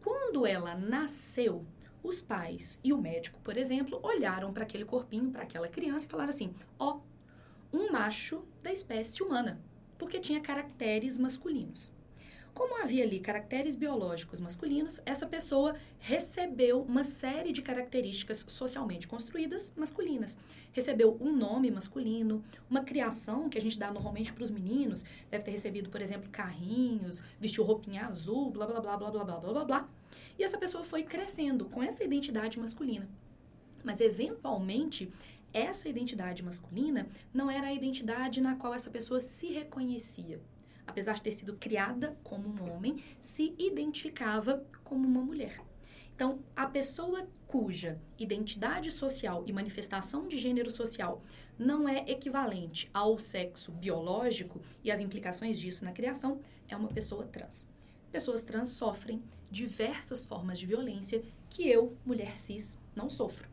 [0.00, 1.64] Quando ela nasceu,
[2.02, 6.10] os pais e o médico, por exemplo, olharam para aquele corpinho, para aquela criança e
[6.10, 6.98] falaram assim: ó,
[7.72, 9.60] oh, um macho da espécie humana,
[9.98, 11.95] porque tinha caracteres masculinos.
[12.56, 19.74] Como havia ali caracteres biológicos masculinos, essa pessoa recebeu uma série de características socialmente construídas
[19.76, 20.38] masculinas.
[20.72, 25.44] Recebeu um nome masculino, uma criação que a gente dá normalmente para os meninos, deve
[25.44, 29.52] ter recebido, por exemplo, carrinhos, vestiu roupinha azul, blá blá blá blá blá blá blá
[29.52, 29.88] blá blá.
[30.38, 33.06] E essa pessoa foi crescendo com essa identidade masculina.
[33.84, 35.12] Mas eventualmente
[35.52, 40.40] essa identidade masculina não era a identidade na qual essa pessoa se reconhecia
[40.86, 45.60] apesar de ter sido criada como um homem, se identificava como uma mulher.
[46.14, 51.22] Então, a pessoa cuja identidade social e manifestação de gênero social
[51.58, 57.26] não é equivalente ao sexo biológico e as implicações disso na criação é uma pessoa
[57.26, 57.68] trans.
[58.10, 63.48] Pessoas trans sofrem diversas formas de violência que eu, mulher cis, não sofro.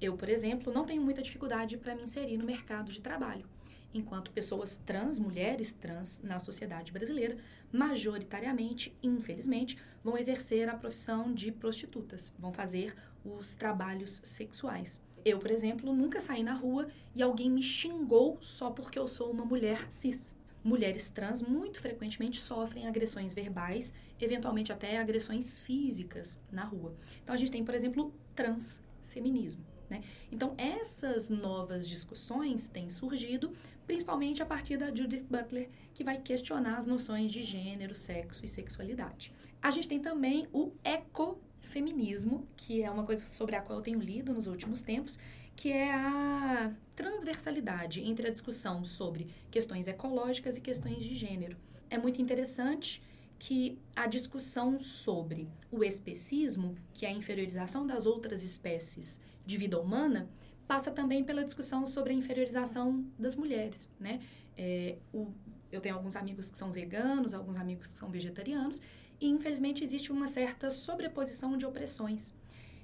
[0.00, 3.48] Eu, por exemplo, não tenho muita dificuldade para me inserir no mercado de trabalho
[3.94, 7.36] enquanto pessoas trans, mulheres trans na sociedade brasileira,
[7.72, 15.00] majoritariamente, infelizmente, vão exercer a profissão de prostitutas, vão fazer os trabalhos sexuais.
[15.24, 19.30] Eu, por exemplo, nunca saí na rua e alguém me xingou só porque eu sou
[19.30, 20.36] uma mulher cis.
[20.62, 26.94] Mulheres trans muito frequentemente sofrem agressões verbais, eventualmente até agressões físicas na rua.
[27.22, 29.64] Então a gente tem, por exemplo, transfeminismo.
[29.88, 30.02] Né?
[30.32, 33.52] Então, essas novas discussões têm surgido
[33.86, 38.48] principalmente a partir da Judith Butler, que vai questionar as noções de gênero, sexo e
[38.48, 39.32] sexualidade.
[39.62, 43.98] A gente tem também o ecofeminismo, que é uma coisa sobre a qual eu tenho
[43.98, 45.18] lido nos últimos tempos,
[45.56, 51.56] que é a transversalidade entre a discussão sobre questões ecológicas e questões de gênero.
[51.88, 53.02] É muito interessante
[53.38, 59.78] que a discussão sobre o especismo, que é a inferiorização das outras espécies de vida
[59.78, 60.28] humana,
[60.66, 64.20] passa também pela discussão sobre a inferiorização das mulheres, né?
[64.56, 65.28] É, o,
[65.70, 68.80] eu tenho alguns amigos que são veganos, alguns amigos que são vegetarianos,
[69.20, 72.34] e infelizmente existe uma certa sobreposição de opressões.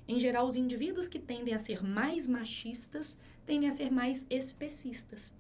[0.06, 3.16] Em geral, os indivíduos que tendem a ser mais machistas
[3.46, 5.32] tendem a ser mais especistas.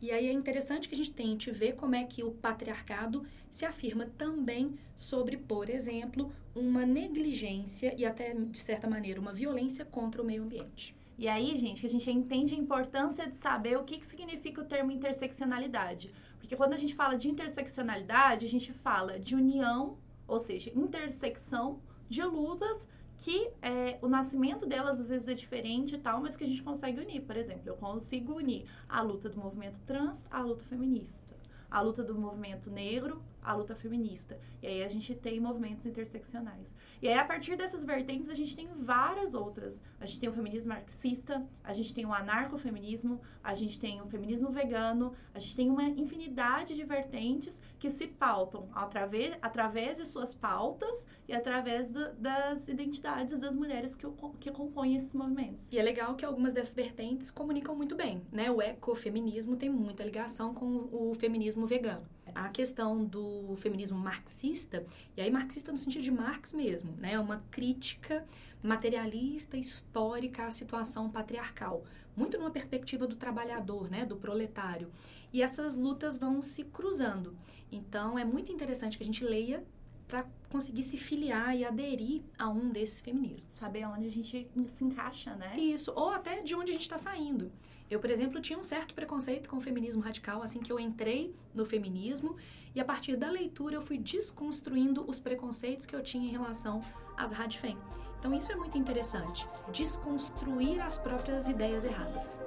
[0.00, 3.64] E aí é interessante que a gente tente ver como é que o patriarcado se
[3.64, 10.20] afirma também sobre, por exemplo, uma negligência e até, de certa maneira, uma violência contra
[10.20, 10.94] o meio ambiente.
[11.22, 14.60] E aí, gente, que a gente entende a importância de saber o que, que significa
[14.60, 16.12] o termo interseccionalidade.
[16.40, 21.78] Porque quando a gente fala de interseccionalidade, a gente fala de união, ou seja, intersecção
[22.08, 26.42] de lutas que é, o nascimento delas às vezes é diferente e tal, mas que
[26.42, 27.20] a gente consegue unir.
[27.20, 31.36] Por exemplo, eu consigo unir a luta do movimento trans à luta feminista,
[31.70, 34.38] a luta do movimento negro à luta feminista.
[34.62, 36.72] E aí a gente tem movimentos interseccionais.
[37.02, 39.82] E aí, a partir dessas vertentes, a gente tem várias outras.
[40.00, 44.06] A gente tem o feminismo marxista, a gente tem o anarcofeminismo, a gente tem o
[44.06, 50.06] feminismo vegano, a gente tem uma infinidade de vertentes que se pautam através, através de
[50.06, 54.06] suas pautas e através do, das identidades das mulheres que,
[54.38, 55.68] que compõem esses movimentos.
[55.72, 58.48] E é legal que algumas dessas vertentes comunicam muito bem, né?
[58.48, 64.84] O ecofeminismo tem muita ligação com o feminismo vegano a questão do feminismo marxista,
[65.16, 67.18] e aí marxista no sentido de Marx mesmo, né?
[67.18, 68.24] Uma crítica
[68.62, 71.84] materialista, histórica à situação patriarcal,
[72.16, 74.90] muito numa perspectiva do trabalhador, né, do proletário.
[75.32, 77.36] E essas lutas vão se cruzando.
[77.70, 79.64] Então é muito interessante que a gente leia
[80.06, 83.54] para conseguir se filiar e aderir a um desses feminismos.
[83.54, 85.56] Saber onde a gente se encaixa, né?
[85.58, 87.50] Isso, ou até de onde a gente está saindo.
[87.92, 91.36] Eu, por exemplo, tinha um certo preconceito com o feminismo radical assim que eu entrei
[91.54, 92.38] no feminismo
[92.74, 96.82] e a partir da leitura eu fui desconstruindo os preconceitos que eu tinha em relação
[97.18, 97.76] às radfem.
[98.18, 102.40] Então isso é muito interessante, desconstruir as próprias ideias erradas.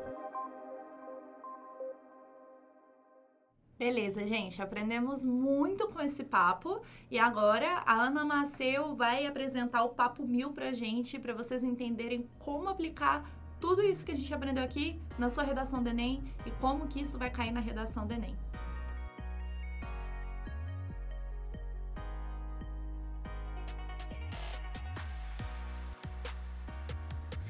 [3.78, 6.82] Beleza, gente, aprendemos muito com esse papo
[7.12, 12.28] e agora a Ana Maceu vai apresentar o papo mil pra gente, para vocês entenderem
[12.40, 13.30] como aplicar
[13.66, 17.02] tudo isso que a gente aprendeu aqui na sua redação do Enem e como que
[17.02, 18.36] isso vai cair na redação do Enem.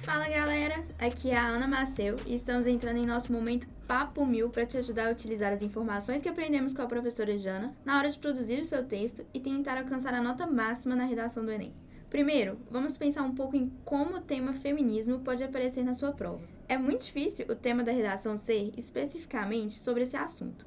[0.04, 4.50] Fala galera, aqui é a Ana Maceu e estamos entrando em nosso momento Papo Mil
[4.50, 8.10] para te ajudar a utilizar as informações que aprendemos com a professora Jana na hora
[8.10, 11.74] de produzir o seu texto e tentar alcançar a nota máxima na redação do Enem.
[12.10, 16.48] Primeiro, vamos pensar um pouco em como o tema feminismo pode aparecer na sua prova.
[16.68, 20.66] É muito difícil o tema da redação ser especificamente sobre esse assunto,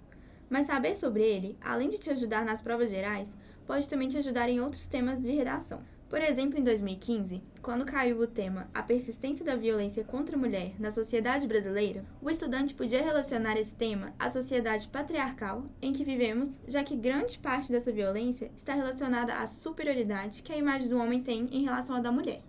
[0.50, 3.36] mas saber sobre ele, além de te ajudar nas provas gerais,
[3.66, 5.82] pode também te ajudar em outros temas de redação.
[6.08, 10.72] Por exemplo, em 2015, quando caiu o tema A persistência da violência contra a mulher
[10.78, 16.58] na sociedade brasileira, o estudante podia relacionar esse tema à sociedade patriarcal em que vivemos,
[16.66, 21.22] já que grande parte dessa violência está relacionada à superioridade que a imagem do homem
[21.22, 22.40] tem em relação à da mulher.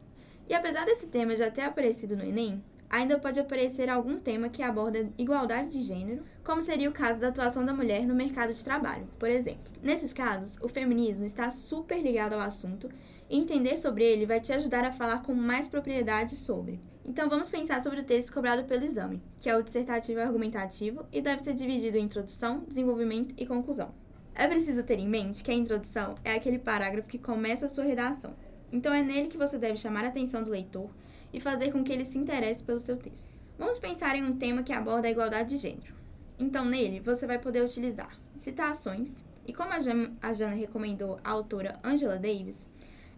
[0.48, 4.64] E apesar desse tema já ter aparecido no Enem, ainda pode aparecer algum tema que
[4.64, 8.64] aborda igualdade de gênero, como seria o caso da atuação da mulher no mercado de
[8.64, 9.72] trabalho, por exemplo.
[9.84, 12.90] Nesses casos, o feminismo está super ligado ao assunto
[13.30, 16.80] entender sobre ele vai te ajudar a falar com mais propriedade sobre.
[17.06, 21.22] Então vamos pensar sobre o texto cobrado pelo exame, que é o dissertativo argumentativo e
[21.22, 23.94] deve ser dividido em introdução, desenvolvimento e conclusão.
[24.34, 27.84] É preciso ter em mente que a introdução é aquele parágrafo que começa a sua
[27.84, 28.34] redação.
[28.72, 30.90] Então é nele que você deve chamar a atenção do leitor
[31.34, 33.30] e fazer com que ele se interesse pelo seu texto.
[33.58, 35.94] Vamos pensar em um tema que aborda a igualdade de gênero.
[36.38, 42.18] Então nele você vai poder utilizar citações, e como a Jana recomendou a autora Angela
[42.18, 42.68] Davis,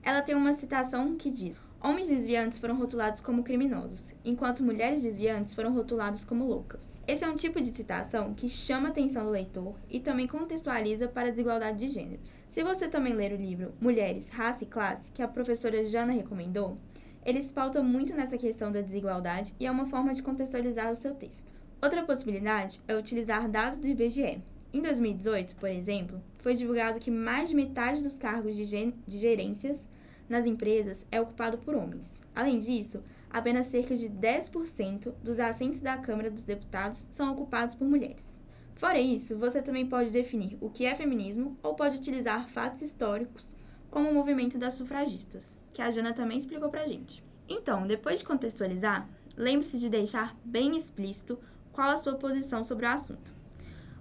[0.04, 5.56] ela tem uma citação que diz: Homens desviantes foram rotulados como criminosos, enquanto mulheres desviantes
[5.56, 7.00] foram rotuladas como loucas.
[7.08, 11.08] Esse é um tipo de citação que chama a atenção do leitor e também contextualiza
[11.08, 12.34] para a desigualdade de gêneros.
[12.52, 16.78] Se você também ler o livro Mulheres, Raça e Classe, que a professora Jana recomendou,
[17.26, 20.96] ele se pauta muito nessa questão da desigualdade e é uma forma de contextualizar o
[20.96, 21.52] seu texto.
[21.82, 24.40] Outra possibilidade é utilizar dados do IBGE.
[24.74, 29.86] Em 2018, por exemplo, foi divulgado que mais de metade dos cargos de, de gerências
[30.30, 32.22] nas empresas é ocupado por homens.
[32.34, 37.86] Além disso, apenas cerca de 10% dos assentos da Câmara dos Deputados são ocupados por
[37.86, 38.40] mulheres.
[38.76, 43.54] Fora isso, você também pode definir o que é feminismo ou pode utilizar fatos históricos,
[43.90, 47.22] como o movimento das sufragistas, que a Jana também explicou pra gente.
[47.48, 49.06] Então, depois de contextualizar,
[49.36, 51.38] lembre-se de deixar bem explícito
[51.74, 53.41] qual a sua posição sobre o assunto.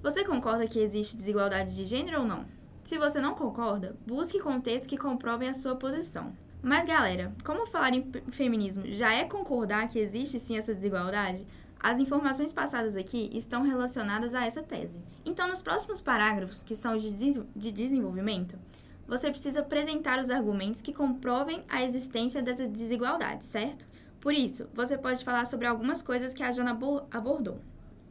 [0.02, 2.46] Você concorda que existe desigualdade de gênero ou não?
[2.82, 6.32] Se você não concorda, busque contextos que comprovem a sua posição.
[6.62, 11.46] Mas galera, como falar em feminismo já é concordar que existe sim essa desigualdade,
[11.78, 14.98] as informações passadas aqui estão relacionadas a essa tese.
[15.24, 17.12] Então, nos próximos parágrafos, que são de,
[17.54, 18.58] de desenvolvimento,
[19.06, 23.84] você precisa apresentar os argumentos que comprovem a existência dessa desigualdade, certo?
[24.18, 26.78] Por isso, você pode falar sobre algumas coisas que a Jana
[27.10, 27.60] abordou.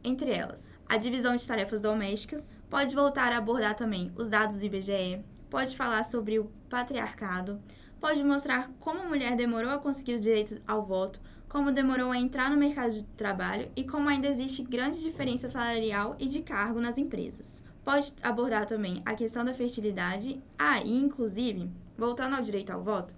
[0.02, 4.64] Entre elas, a divisão de tarefas domésticas, pode voltar a abordar também os dados do
[4.64, 7.62] IBGE, pode falar sobre o patriarcado,
[8.00, 12.18] pode mostrar como a mulher demorou a conseguir o direito ao voto, como demorou a
[12.18, 16.80] entrar no mercado de trabalho e como ainda existe grande diferença salarial e de cargo
[16.80, 17.62] nas empresas.
[17.84, 23.14] Pode abordar também a questão da fertilidade, ah, e inclusive, voltando ao direito ao voto,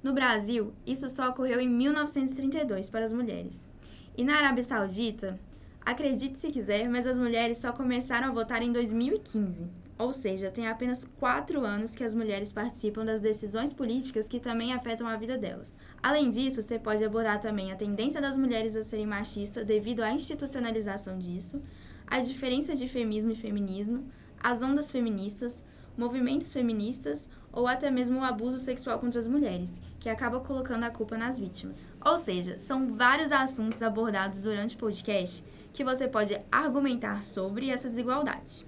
[0.00, 3.68] no Brasil, isso só ocorreu em 1932 para as mulheres.
[4.16, 5.40] E na Arábia Saudita,
[5.86, 9.68] Acredite se quiser, mas as mulheres só começaram a votar em 2015.
[9.96, 14.72] Ou seja, tem apenas quatro anos que as mulheres participam das decisões políticas que também
[14.72, 15.78] afetam a vida delas.
[16.02, 20.10] Além disso, você pode abordar também a tendência das mulheres a serem machistas devido à
[20.10, 21.62] institucionalização disso,
[22.04, 24.10] a diferença de feminismo e feminismo,
[24.40, 25.64] as ondas feministas,
[25.96, 30.90] movimentos feministas ou até mesmo o abuso sexual contra as mulheres, que acaba colocando a
[30.90, 31.76] culpa nas vítimas.
[32.06, 35.42] Ou seja, são vários assuntos abordados durante o podcast
[35.72, 38.64] que você pode argumentar sobre essa desigualdade.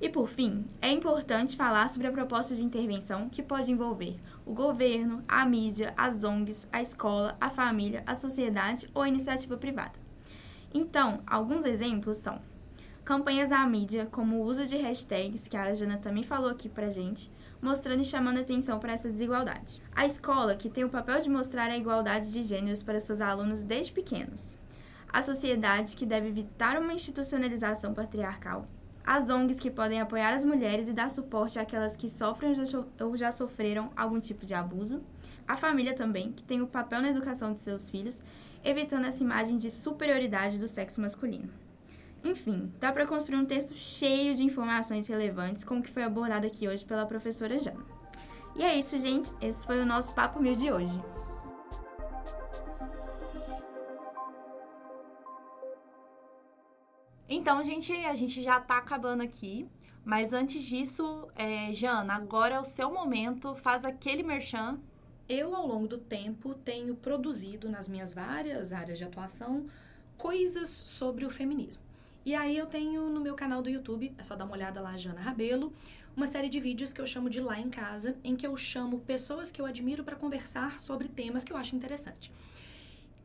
[0.00, 4.54] E por fim, é importante falar sobre a proposta de intervenção que pode envolver o
[4.54, 9.98] governo, a mídia, as ONGs, a escola, a família, a sociedade ou a iniciativa privada.
[10.72, 12.40] Então, alguns exemplos são
[13.04, 16.88] campanhas da mídia, como o uso de hashtags, que a Jana também falou aqui pra
[16.88, 17.28] gente,
[17.60, 19.82] mostrando e chamando atenção para essa desigualdade.
[19.94, 23.62] A escola, que tem o papel de mostrar a igualdade de gêneros para seus alunos
[23.62, 24.54] desde pequenos.
[25.12, 28.64] A sociedade, que deve evitar uma institucionalização patriarcal.
[29.04, 32.54] As ONGs, que podem apoiar as mulheres e dar suporte àquelas que sofrem
[33.00, 35.00] ou já sofreram algum tipo de abuso.
[35.48, 38.22] A família também, que tem o papel na educação de seus filhos,
[38.62, 41.50] evitando essa imagem de superioridade do sexo masculino.
[42.22, 46.68] Enfim, dá para construir um texto cheio de informações relevantes, como que foi abordado aqui
[46.68, 47.84] hoje pela professora Jana.
[48.54, 49.30] E é isso, gente.
[49.40, 51.00] Esse foi o nosso Papo Mil de hoje.
[57.28, 59.68] Então, gente, a gente já tá acabando aqui.
[60.04, 63.54] Mas antes disso, é, Jana, agora é o seu momento.
[63.54, 64.78] Faz aquele merchan.
[65.28, 69.66] Eu, ao longo do tempo, tenho produzido nas minhas várias áreas de atuação
[70.18, 71.89] coisas sobre o feminismo.
[72.24, 74.94] E aí eu tenho no meu canal do YouTube, é só dar uma olhada lá,
[74.94, 75.72] Jana Rabelo,
[76.14, 79.00] uma série de vídeos que eu chamo de Lá em Casa, em que eu chamo
[79.00, 82.30] pessoas que eu admiro para conversar sobre temas que eu acho interessante.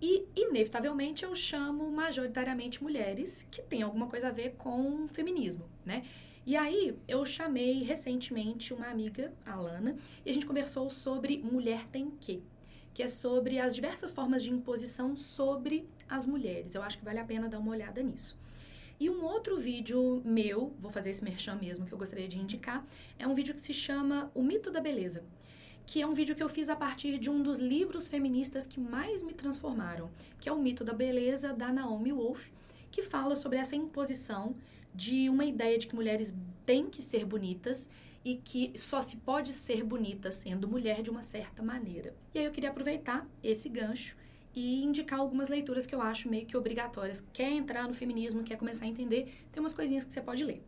[0.02, 6.06] E, inevitavelmente, eu chamo majoritariamente mulheres que têm alguma coisa a ver com feminismo, né?
[6.46, 11.86] E aí, eu chamei recentemente uma amiga, a Lana, e a gente conversou sobre Mulher
[11.88, 12.42] Tem Que,
[12.94, 16.76] que é sobre as diversas formas de imposição sobre as mulheres.
[16.76, 18.38] Eu acho que vale a pena dar uma olhada nisso.
[18.98, 22.86] E um outro vídeo meu, vou fazer esse merchan mesmo que eu gostaria de indicar,
[23.20, 25.24] é um vídeo que se chama O Mito da Beleza,
[25.86, 28.80] que é um vídeo que eu fiz a partir de um dos livros feministas que
[28.80, 32.48] mais me transformaram, que é O Mito da Beleza, da Naomi Wolf,
[32.90, 34.56] que fala sobre essa imposição
[34.94, 36.34] de uma ideia de que mulheres
[36.66, 37.90] têm que ser bonitas
[38.24, 42.16] e que só se pode ser bonita sendo mulher de uma certa maneira.
[42.34, 44.16] E aí eu queria aproveitar esse gancho
[44.56, 47.24] e indicar algumas leituras que eu acho meio que obrigatórias.
[47.34, 50.64] Quer entrar no feminismo, quer começar a entender, tem umas coisinhas que você pode ler.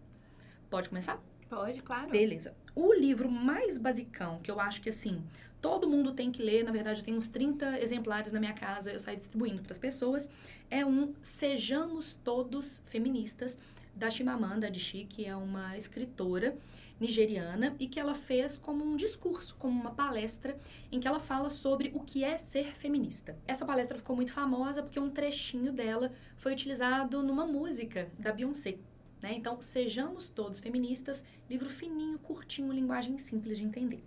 [0.70, 1.22] Pode começar?
[1.50, 2.10] Pode, claro.
[2.10, 2.54] Beleza.
[2.76, 5.24] O livro mais basicão, que eu acho que assim,
[5.62, 8.92] todo mundo tem que ler, na verdade eu tenho uns 30 exemplares na minha casa,
[8.92, 10.30] eu saio distribuindo para as pessoas,
[10.70, 13.58] é um Sejamos Todos Feministas,
[13.98, 16.56] da Chimamanda Adichie, que é uma escritora
[17.00, 20.58] nigeriana e que ela fez como um discurso, como uma palestra
[20.92, 23.38] em que ela fala sobre o que é ser feminista.
[23.48, 28.78] Essa palestra ficou muito famosa porque um trechinho dela foi utilizado numa música da Beyoncé.
[29.22, 29.34] Né?
[29.34, 34.04] Então, Sejamos Todos Feministas, livro fininho, curtinho, linguagem simples de entender.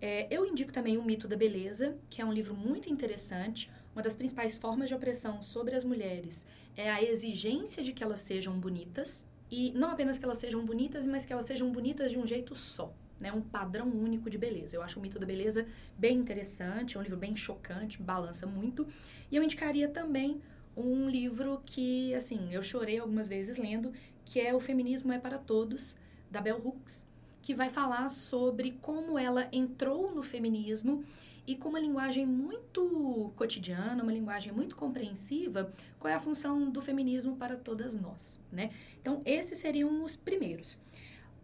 [0.00, 3.70] É, eu indico também O Mito da Beleza, que é um livro muito interessante.
[3.94, 8.20] Uma das principais formas de opressão sobre as mulheres é a exigência de que elas
[8.20, 12.18] sejam bonitas, e não apenas que elas sejam bonitas, mas que elas sejam bonitas de
[12.18, 12.92] um jeito só.
[13.18, 14.74] Né, um padrão único de beleza.
[14.74, 15.66] Eu acho o mito da beleza
[15.98, 18.88] bem interessante, é um livro bem chocante, balança muito.
[19.30, 20.40] E eu indicaria também
[20.74, 23.92] um livro que, assim, eu chorei algumas vezes lendo,
[24.24, 25.98] que é O Feminismo é para Todos,
[26.30, 27.06] da Bell Hooks,
[27.42, 31.04] que vai falar sobre como ela entrou no feminismo
[31.50, 36.80] e com uma linguagem muito cotidiana, uma linguagem muito compreensiva, qual é a função do
[36.80, 38.70] feminismo para todas nós, né?
[39.00, 40.78] Então, esses seriam os primeiros.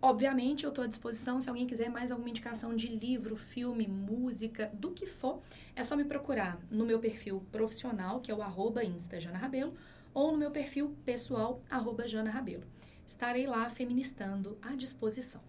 [0.01, 4.71] Obviamente, eu estou à disposição se alguém quiser mais alguma indicação de livro, filme, música,
[4.75, 5.43] do que for,
[5.75, 8.83] é só me procurar no meu perfil profissional, que é o arroba
[9.35, 9.75] Rabelo,
[10.15, 12.05] ou no meu perfil pessoal, arroba.
[13.05, 15.41] Estarei lá feministando à disposição.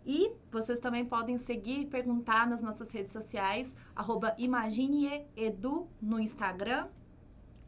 [0.05, 4.37] E vocês também podem seguir e perguntar nas nossas redes sociais, arroba
[6.03, 6.89] no Instagram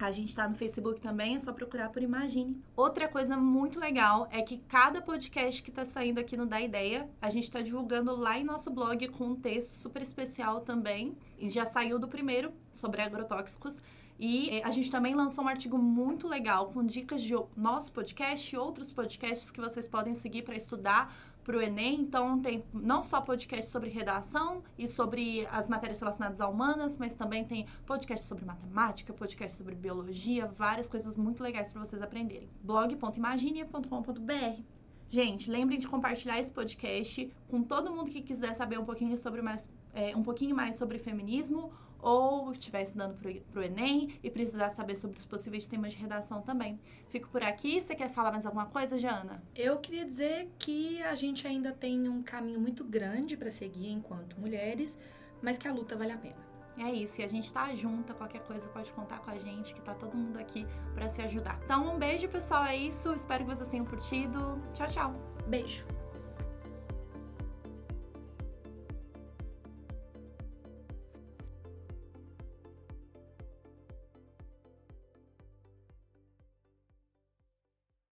[0.07, 2.61] a gente está no Facebook também, é só procurar por Imagine.
[2.77, 7.09] Outra coisa muito legal é que cada podcast que está saindo aqui no Da Ideia,
[7.21, 11.17] a gente está divulgando lá em nosso blog com um texto super especial também.
[11.39, 13.81] E já saiu do primeiro, sobre agrotóxicos.
[14.19, 18.55] E eh, a gente também lançou um artigo muito legal com dicas de nosso podcast
[18.55, 21.13] e outros podcasts que vocês podem seguir para estudar
[21.45, 22.01] para o Enem.
[22.01, 27.15] Então, tem não só podcast sobre redação e sobre as matérias relacionadas a humanas, mas
[27.15, 32.49] também tem podcast sobre matemática, podcast sobre biologia, várias coisas muito legais para vocês aprenderem.
[32.63, 34.63] blog.imagine.com.br
[35.09, 39.43] Gente, lembrem de compartilhar esse podcast com todo mundo que quiser saber um pouquinho sobre
[39.43, 41.71] mais, é, um pouquinho mais sobre feminismo
[42.03, 46.43] ou estiver estudando para o Enem e precisar saber sobre os possíveis temas de redação
[46.43, 46.79] também.
[47.09, 47.81] Fico por aqui.
[47.81, 49.43] Você quer falar mais alguma coisa, Jana?
[49.55, 54.39] Eu queria dizer que a gente ainda tem um caminho muito grande para seguir enquanto
[54.39, 54.99] mulheres,
[55.41, 56.53] mas que a luta vale a pena.
[56.79, 59.81] É isso, e a gente tá junta, qualquer coisa pode contar com a gente, que
[59.83, 61.61] tá todo mundo aqui para se ajudar.
[61.65, 63.13] Então, um beijo, pessoal, é isso.
[63.15, 64.61] Espero que vocês tenham curtido.
[64.73, 65.15] Tchau, tchau.
[65.47, 66.02] Beijo.